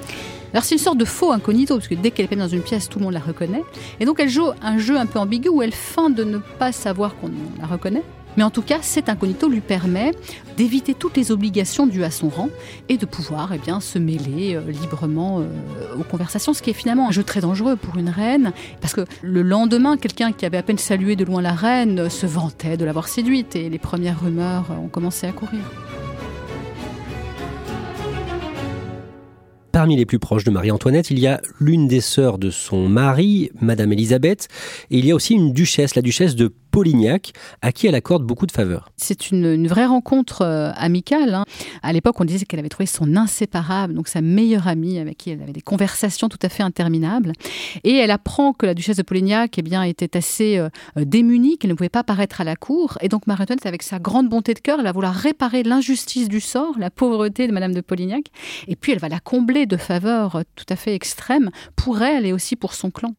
Alors 0.53 0.65
c'est 0.65 0.75
une 0.75 0.81
sorte 0.81 0.97
de 0.97 1.05
faux 1.05 1.31
incognito, 1.31 1.75
parce 1.75 1.87
que 1.87 1.95
dès 1.95 2.11
qu'elle 2.11 2.27
est 2.29 2.35
dans 2.35 2.47
une 2.47 2.61
pièce, 2.61 2.89
tout 2.89 2.99
le 2.99 3.05
monde 3.05 3.13
la 3.13 3.21
reconnaît. 3.21 3.63
Et 3.99 4.05
donc 4.05 4.19
elle 4.19 4.29
joue 4.29 4.49
un 4.61 4.77
jeu 4.77 4.97
un 4.97 5.05
peu 5.05 5.17
ambigu 5.17 5.47
où 5.49 5.61
elle 5.61 5.73
feint 5.73 6.09
de 6.09 6.23
ne 6.25 6.39
pas 6.59 6.71
savoir 6.71 7.15
qu'on 7.15 7.31
la 7.59 7.67
reconnaît. 7.67 8.03
Mais 8.37 8.43
en 8.43 8.49
tout 8.49 8.61
cas, 8.61 8.79
cet 8.81 9.09
incognito 9.09 9.49
lui 9.49 9.61
permet 9.61 10.11
d'éviter 10.57 10.93
toutes 10.93 11.17
les 11.17 11.31
obligations 11.31 11.87
dues 11.87 12.03
à 12.03 12.11
son 12.11 12.29
rang 12.29 12.49
et 12.89 12.97
de 12.97 13.05
pouvoir 13.05 13.51
eh 13.53 13.59
se 13.79 13.99
mêler 13.99 14.55
euh, 14.55 14.71
librement 14.71 15.39
euh, 15.39 15.45
aux 15.99 16.03
conversations, 16.03 16.53
ce 16.53 16.61
qui 16.61 16.69
est 16.69 16.73
finalement 16.73 17.07
un 17.07 17.11
jeu 17.11 17.23
très 17.23 17.41
dangereux 17.41 17.75
pour 17.75 17.97
une 17.97 18.09
reine, 18.09 18.51
parce 18.79 18.93
que 18.93 19.05
le 19.21 19.41
lendemain, 19.41 19.97
quelqu'un 19.97 20.31
qui 20.31 20.45
avait 20.45 20.57
à 20.57 20.63
peine 20.63 20.77
salué 20.77 21.15
de 21.15 21.25
loin 21.25 21.41
la 21.41 21.53
reine 21.53 22.09
se 22.09 22.25
vantait 22.25 22.77
de 22.77 22.85
l'avoir 22.85 23.07
séduite 23.07 23.55
et 23.55 23.69
les 23.69 23.79
premières 23.79 24.21
rumeurs 24.21 24.65
ont 24.71 24.87
commencé 24.87 25.27
à 25.27 25.31
courir. 25.31 25.61
Parmi 29.71 29.95
les 29.95 30.05
plus 30.05 30.19
proches 30.19 30.43
de 30.43 30.51
Marie-Antoinette, 30.51 31.11
il 31.11 31.19
y 31.19 31.27
a 31.27 31.39
l'une 31.61 31.87
des 31.87 32.01
sœurs 32.01 32.37
de 32.37 32.49
son 32.49 32.89
mari, 32.89 33.51
Madame 33.61 33.93
Elisabeth, 33.93 34.49
et 34.89 34.99
il 34.99 35.05
y 35.05 35.11
a 35.11 35.15
aussi 35.15 35.33
une 35.33 35.53
duchesse, 35.53 35.95
la 35.95 36.01
duchesse 36.01 36.35
de 36.35 36.53
Polignac, 36.71 37.33
à 37.61 37.71
qui 37.71 37.87
elle 37.87 37.95
accorde 37.95 38.23
beaucoup 38.23 38.47
de 38.47 38.51
faveurs. 38.51 38.89
C'est 38.97 39.29
une, 39.29 39.67
vraie 39.67 39.85
rencontre 39.85 40.41
euh, 40.41 40.71
amicale. 40.75 41.33
Hein. 41.35 41.45
À 41.83 41.93
l'époque, 41.93 42.19
on 42.19 42.25
disait 42.25 42.45
qu'elle 42.45 42.59
avait 42.59 42.69
trouvé 42.69 42.85
son 42.85 43.15
inséparable, 43.15 43.93
donc 43.93 44.07
sa 44.07 44.21
meilleure 44.21 44.67
amie, 44.67 44.97
avec 44.97 45.17
qui 45.17 45.31
elle 45.31 45.41
avait 45.41 45.53
des 45.53 45.61
conversations 45.61 46.29
tout 46.29 46.39
à 46.41 46.49
fait 46.49 46.63
interminables. 46.63 47.33
Et 47.83 47.95
elle 47.95 48.11
apprend 48.11 48.53
que 48.53 48.65
la 48.65 48.73
duchesse 48.73 48.97
de 48.97 49.03
Polignac 49.03 49.57
eh 49.57 49.61
bien, 49.61 49.83
était 49.83 50.17
assez 50.17 50.57
euh, 50.57 50.69
démunie, 50.95 51.57
qu'elle 51.57 51.71
ne 51.71 51.75
pouvait 51.75 51.89
pas 51.89 52.03
paraître 52.03 52.41
à 52.41 52.43
la 52.43 52.55
cour. 52.55 52.97
Et 53.01 53.09
donc 53.09 53.27
Marie-Antoinette, 53.27 53.65
avec 53.65 53.83
sa 53.83 53.99
grande 53.99 54.29
bonté 54.29 54.53
de 54.53 54.59
cœur, 54.59 54.79
elle 54.79 54.85
va 54.85 54.91
vouloir 54.91 55.13
réparer 55.13 55.63
l'injustice 55.63 56.29
du 56.29 56.39
sort, 56.39 56.75
la 56.79 56.89
pauvreté 56.89 57.47
de 57.47 57.51
Madame 57.51 57.73
de 57.73 57.81
Polignac. 57.81 58.25
Et 58.67 58.75
puis 58.75 58.93
elle 58.93 58.99
va 58.99 59.09
la 59.09 59.19
combler 59.19 59.65
de 59.65 59.77
faveurs 59.77 60.41
tout 60.55 60.65
à 60.69 60.75
fait 60.75 60.95
extrêmes 60.95 61.49
pour 61.75 62.01
elle 62.01 62.25
et 62.25 62.33
aussi 62.33 62.55
pour 62.55 62.73
son 62.73 62.91
clan. 62.91 63.13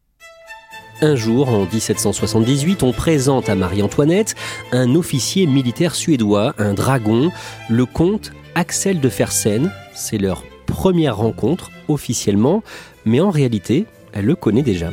Un 1.04 1.16
jour, 1.16 1.48
en 1.48 1.66
1778, 1.66 2.84
on 2.84 2.92
présente 2.92 3.48
à 3.48 3.56
Marie-Antoinette 3.56 4.36
un 4.70 4.94
officier 4.94 5.48
militaire 5.48 5.96
suédois, 5.96 6.54
un 6.58 6.74
dragon, 6.74 7.32
le 7.68 7.86
comte 7.86 8.30
Axel 8.54 9.00
de 9.00 9.08
Fersen. 9.08 9.72
C'est 9.94 10.18
leur 10.18 10.44
première 10.64 11.16
rencontre 11.16 11.72
officiellement, 11.88 12.62
mais 13.04 13.18
en 13.18 13.30
réalité, 13.30 13.86
elle 14.12 14.26
le 14.26 14.36
connaît 14.36 14.62
déjà. 14.62 14.90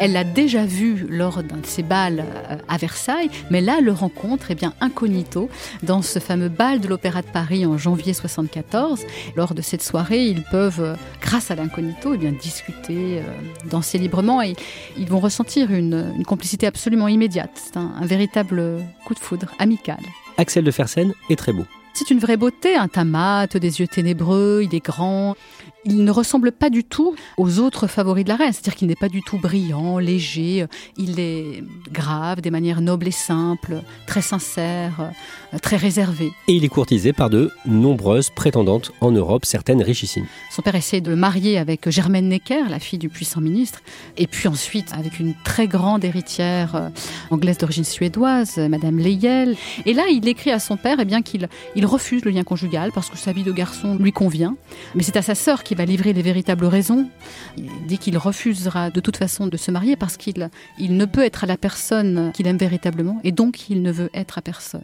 Elle 0.00 0.12
l'a 0.12 0.22
déjà 0.22 0.64
vu 0.64 1.06
lors 1.08 1.42
d'un 1.42 1.56
de 1.56 1.66
ses 1.66 1.82
bals 1.82 2.20
euh, 2.20 2.56
à 2.68 2.76
Versailles, 2.76 3.30
mais 3.50 3.60
là, 3.60 3.80
le 3.80 3.90
rencontre, 3.90 4.52
est 4.52 4.54
bien, 4.54 4.72
incognito, 4.80 5.48
dans 5.82 6.02
ce 6.02 6.20
fameux 6.20 6.48
bal 6.48 6.78
de 6.80 6.86
l'Opéra 6.86 7.22
de 7.22 7.26
Paris 7.26 7.66
en 7.66 7.76
janvier 7.76 8.12
74. 8.12 9.04
Lors 9.34 9.54
de 9.54 9.62
cette 9.62 9.82
soirée, 9.82 10.24
ils 10.26 10.44
peuvent, 10.44 10.80
euh, 10.80 10.94
grâce 11.20 11.50
à 11.50 11.56
l'incognito, 11.56 12.14
eh 12.14 12.16
bien, 12.16 12.30
discuter, 12.30 13.18
euh, 13.18 13.22
danser 13.68 13.98
librement 13.98 14.40
et 14.40 14.54
ils 14.96 15.08
vont 15.08 15.18
ressentir 15.18 15.72
une, 15.72 16.22
complicité 16.26 16.66
absolument 16.66 17.08
immédiate. 17.08 17.50
C'est 17.54 17.76
un, 17.76 17.92
véritable 18.02 18.62
coup 19.04 19.14
de 19.14 19.18
foudre 19.18 19.52
amical. 19.58 19.98
Axel 20.36 20.62
de 20.62 20.70
Fersen 20.70 21.12
est 21.30 21.36
très 21.36 21.52
beau. 21.52 21.64
C'est 21.94 22.10
une 22.10 22.20
vraie 22.20 22.36
beauté, 22.36 22.76
un 22.76 22.86
tamat, 22.86 23.48
des 23.48 23.80
yeux 23.80 23.88
ténébreux, 23.88 24.60
il 24.62 24.74
est 24.74 24.84
grand, 24.84 25.34
il 25.84 26.04
ne 26.04 26.10
ressemble 26.10 26.52
pas 26.52 26.70
du 26.70 26.84
tout 26.84 27.14
aux 27.36 27.58
autres 27.58 27.86
favoris 27.86 28.24
de 28.24 28.28
la 28.28 28.36
reine, 28.36 28.52
c'est-à-dire 28.52 28.74
qu'il 28.74 28.88
n'est 28.88 28.96
pas 28.96 29.08
du 29.08 29.22
tout 29.22 29.38
brillant, 29.38 29.98
léger, 29.98 30.66
il 30.96 31.18
est 31.20 31.62
grave, 31.92 32.40
des 32.40 32.50
manières 32.50 32.80
nobles 32.80 33.08
et 33.08 33.12
simples, 33.12 33.82
très 34.06 34.22
sincère, 34.22 35.12
euh, 35.54 35.58
très 35.58 35.76
réservé. 35.76 36.32
Et 36.48 36.54
il 36.54 36.64
est 36.64 36.68
courtisé 36.68 37.12
par 37.12 37.30
de 37.30 37.50
nombreuses 37.66 38.30
prétendantes 38.30 38.92
en 39.00 39.12
Europe, 39.12 39.44
certaines 39.44 39.82
richissimes. 39.82 40.26
Son 40.50 40.62
père 40.62 40.74
essaie 40.74 41.00
de 41.00 41.10
le 41.10 41.16
marier 41.16 41.58
avec 41.58 41.88
Germaine 41.88 42.28
Necker, 42.28 42.68
la 42.68 42.78
fille 42.78 42.98
du 42.98 43.08
puissant 43.08 43.40
ministre, 43.40 43.80
et 44.16 44.26
puis 44.26 44.48
ensuite 44.48 44.92
avec 44.92 45.20
une 45.20 45.34
très 45.44 45.68
grande 45.68 46.04
héritière 46.04 46.74
euh, 46.74 46.88
anglaise 47.30 47.58
d'origine 47.58 47.84
suédoise, 47.84 48.58
Madame 48.58 48.98
Leyel. 48.98 49.56
Et 49.86 49.94
là, 49.94 50.04
il 50.10 50.26
écrit 50.28 50.50
à 50.50 50.58
son 50.58 50.76
père 50.76 50.98
eh 51.00 51.04
bien 51.04 51.22
qu'il 51.22 51.48
il 51.74 51.86
refuse 51.86 52.24
le 52.24 52.30
lien 52.30 52.44
conjugal 52.44 52.90
parce 52.94 53.08
que 53.08 53.16
sa 53.16 53.32
vie 53.32 53.44
de 53.44 53.52
garçon 53.52 53.96
lui 53.96 54.12
convient. 54.12 54.56
Mais 54.94 55.02
c'est 55.02 55.16
à 55.16 55.22
sa 55.22 55.34
sœur 55.34 55.57
qu'il 55.62 55.76
va 55.76 55.84
livrer 55.84 56.12
les 56.12 56.22
véritables 56.22 56.66
raisons. 56.66 57.08
Il 57.56 57.68
dit 57.86 57.98
qu'il 57.98 58.18
refusera 58.18 58.90
de 58.90 59.00
toute 59.00 59.16
façon 59.16 59.46
de 59.46 59.56
se 59.56 59.70
marier 59.70 59.96
parce 59.96 60.16
qu'il 60.16 60.50
il 60.78 60.96
ne 60.96 61.04
peut 61.04 61.24
être 61.24 61.44
à 61.44 61.46
la 61.46 61.56
personne 61.56 62.32
qu'il 62.34 62.46
aime 62.46 62.58
véritablement 62.58 63.20
et 63.24 63.32
donc 63.32 63.70
il 63.70 63.82
ne 63.82 63.92
veut 63.92 64.10
être 64.14 64.38
à 64.38 64.42
personne 64.42 64.82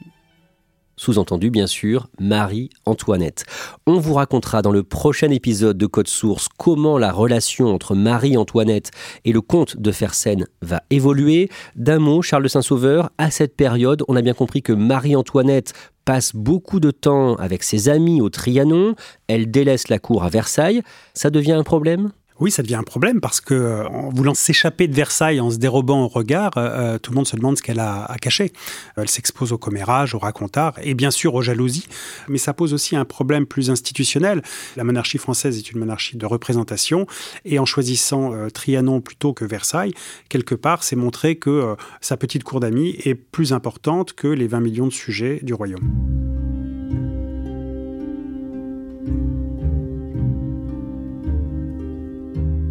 sous-entendu 0.96 1.50
bien 1.50 1.66
sûr 1.66 2.08
Marie-Antoinette. 2.20 3.44
On 3.86 3.98
vous 3.98 4.14
racontera 4.14 4.62
dans 4.62 4.72
le 4.72 4.82
prochain 4.82 5.30
épisode 5.30 5.78
de 5.78 5.86
Code 5.86 6.08
Source 6.08 6.48
comment 6.58 6.98
la 6.98 7.12
relation 7.12 7.74
entre 7.74 7.94
Marie-Antoinette 7.94 8.90
et 9.24 9.32
le 9.32 9.40
comte 9.40 9.76
de 9.76 9.92
Fersen 9.92 10.46
va 10.62 10.82
évoluer. 10.90 11.50
D'un 11.76 11.98
mot, 11.98 12.22
Charles 12.22 12.44
de 12.44 12.48
Saint-Sauveur, 12.48 13.10
à 13.18 13.30
cette 13.30 13.56
période, 13.56 14.02
on 14.08 14.16
a 14.16 14.22
bien 14.22 14.34
compris 14.34 14.62
que 14.62 14.72
Marie-Antoinette 14.72 15.72
passe 16.04 16.34
beaucoup 16.34 16.80
de 16.80 16.90
temps 16.90 17.36
avec 17.36 17.62
ses 17.62 17.88
amis 17.88 18.20
au 18.20 18.28
Trianon, 18.28 18.94
elle 19.26 19.50
délaisse 19.50 19.88
la 19.88 19.98
cour 19.98 20.24
à 20.24 20.28
Versailles. 20.28 20.82
Ça 21.14 21.30
devient 21.30 21.52
un 21.52 21.62
problème? 21.62 22.12
Oui, 22.44 22.50
ça 22.50 22.62
devient 22.62 22.74
un 22.74 22.82
problème 22.82 23.22
parce 23.22 23.40
que 23.40 23.54
euh, 23.54 23.88
en 23.88 24.10
voulant 24.10 24.34
s'échapper 24.34 24.86
de 24.86 24.94
Versailles 24.94 25.40
en 25.40 25.50
se 25.50 25.56
dérobant 25.56 26.04
au 26.04 26.08
regard, 26.08 26.50
euh, 26.58 26.94
euh, 26.94 26.98
tout 26.98 27.10
le 27.10 27.14
monde 27.14 27.26
se 27.26 27.36
demande 27.36 27.56
ce 27.56 27.62
qu'elle 27.62 27.80
a 27.80 28.04
à 28.04 28.18
cacher. 28.18 28.52
Elle 28.98 29.08
s'expose 29.08 29.52
au 29.52 29.56
commérage, 29.56 30.14
au 30.14 30.18
racontard 30.18 30.74
et 30.82 30.92
bien 30.92 31.10
sûr 31.10 31.34
aux 31.34 31.40
jalousies, 31.40 31.86
mais 32.28 32.36
ça 32.36 32.52
pose 32.52 32.74
aussi 32.74 32.96
un 32.96 33.06
problème 33.06 33.46
plus 33.46 33.70
institutionnel. 33.70 34.42
La 34.76 34.84
monarchie 34.84 35.16
française 35.16 35.56
est 35.56 35.70
une 35.70 35.78
monarchie 35.78 36.18
de 36.18 36.26
représentation 36.26 37.06
et 37.46 37.58
en 37.58 37.64
choisissant 37.64 38.32
Trianon 38.52 39.00
plutôt 39.00 39.32
que 39.32 39.46
Versailles, 39.46 39.94
quelque 40.28 40.54
part, 40.54 40.82
c'est 40.82 40.96
montrer 40.96 41.36
que 41.36 41.76
sa 42.02 42.18
petite 42.18 42.44
cour 42.44 42.60
d'amis 42.60 42.94
est 43.04 43.14
plus 43.14 43.54
importante 43.54 44.12
que 44.12 44.28
les 44.28 44.48
20 44.48 44.60
millions 44.60 44.86
de 44.86 44.92
sujets 44.92 45.40
du 45.42 45.54
royaume. 45.54 46.23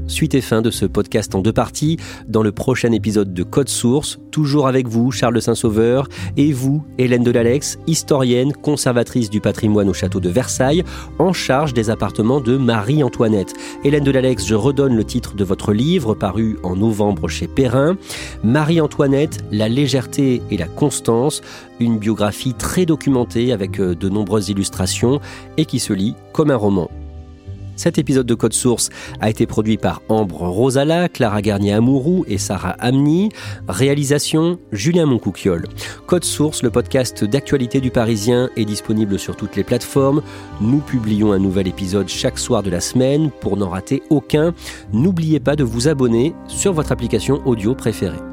Suite 0.07 0.35
et 0.35 0.41
fin 0.41 0.61
de 0.61 0.69
ce 0.69 0.85
podcast 0.85 1.33
en 1.33 1.39
deux 1.39 1.53
parties 1.53 1.97
dans 2.27 2.43
le 2.43 2.51
prochain 2.51 2.91
épisode 2.91 3.33
de 3.33 3.43
Code 3.43 3.69
Source, 3.69 4.19
toujours 4.31 4.67
avec 4.67 4.87
vous, 4.87 5.11
Charles 5.11 5.41
Saint-Sauveur, 5.41 6.07
et 6.35 6.51
vous, 6.51 6.83
Hélène 6.97 7.23
Delalex, 7.23 7.79
historienne, 7.87 8.53
conservatrice 8.53 9.29
du 9.29 9.39
patrimoine 9.39 9.89
au 9.89 9.93
château 9.93 10.19
de 10.19 10.29
Versailles, 10.29 10.83
en 11.19 11.31
charge 11.31 11.73
des 11.73 11.89
appartements 11.89 12.41
de 12.41 12.57
Marie-Antoinette. 12.57 13.53
Hélène 13.83 14.03
Delalex, 14.03 14.45
je 14.45 14.55
redonne 14.55 14.95
le 14.95 15.03
titre 15.03 15.35
de 15.35 15.43
votre 15.43 15.73
livre 15.73 16.13
paru 16.13 16.57
en 16.63 16.75
novembre 16.75 17.27
chez 17.27 17.47
Perrin. 17.47 17.97
Marie-Antoinette, 18.43 19.43
la 19.51 19.69
légèreté 19.69 20.41
et 20.51 20.57
la 20.57 20.67
constance, 20.67 21.41
une 21.79 21.97
biographie 21.97 22.53
très 22.53 22.85
documentée 22.85 23.51
avec 23.51 23.79
euh, 23.79 23.95
de 23.95 24.09
nombreuses 24.09 24.49
illustrations 24.49 25.19
et 25.57 25.65
qui 25.65 25.79
se 25.79 25.93
lit 25.93 26.15
comme 26.33 26.51
un 26.51 26.55
roman. 26.55 26.89
Cet 27.75 27.97
épisode 27.97 28.25
de 28.25 28.35
Code 28.35 28.53
Source 28.53 28.89
a 29.19 29.29
été 29.29 29.45
produit 29.45 29.77
par 29.77 30.01
Ambre 30.09 30.47
Rosala, 30.47 31.09
Clara 31.09 31.41
Garnier-Amouroux 31.41 32.25
et 32.27 32.37
Sarah 32.37 32.75
Amni. 32.79 33.29
Réalisation 33.67 34.59
Julien 34.71 35.05
Moncouquiole. 35.05 35.67
Code 36.07 36.23
Source, 36.23 36.63
le 36.63 36.69
podcast 36.69 37.23
d'actualité 37.23 37.79
du 37.79 37.91
Parisien, 37.91 38.49
est 38.55 38.65
disponible 38.65 39.19
sur 39.19 39.35
toutes 39.35 39.55
les 39.55 39.63
plateformes. 39.63 40.21
Nous 40.61 40.79
publions 40.79 41.31
un 41.31 41.39
nouvel 41.39 41.67
épisode 41.67 42.07
chaque 42.07 42.39
soir 42.39 42.63
de 42.63 42.69
la 42.69 42.81
semaine. 42.81 43.31
Pour 43.41 43.57
n'en 43.57 43.69
rater 43.69 44.03
aucun, 44.09 44.53
n'oubliez 44.91 45.39
pas 45.39 45.55
de 45.55 45.63
vous 45.63 45.87
abonner 45.87 46.33
sur 46.47 46.73
votre 46.73 46.91
application 46.91 47.41
audio 47.45 47.75
préférée. 47.75 48.32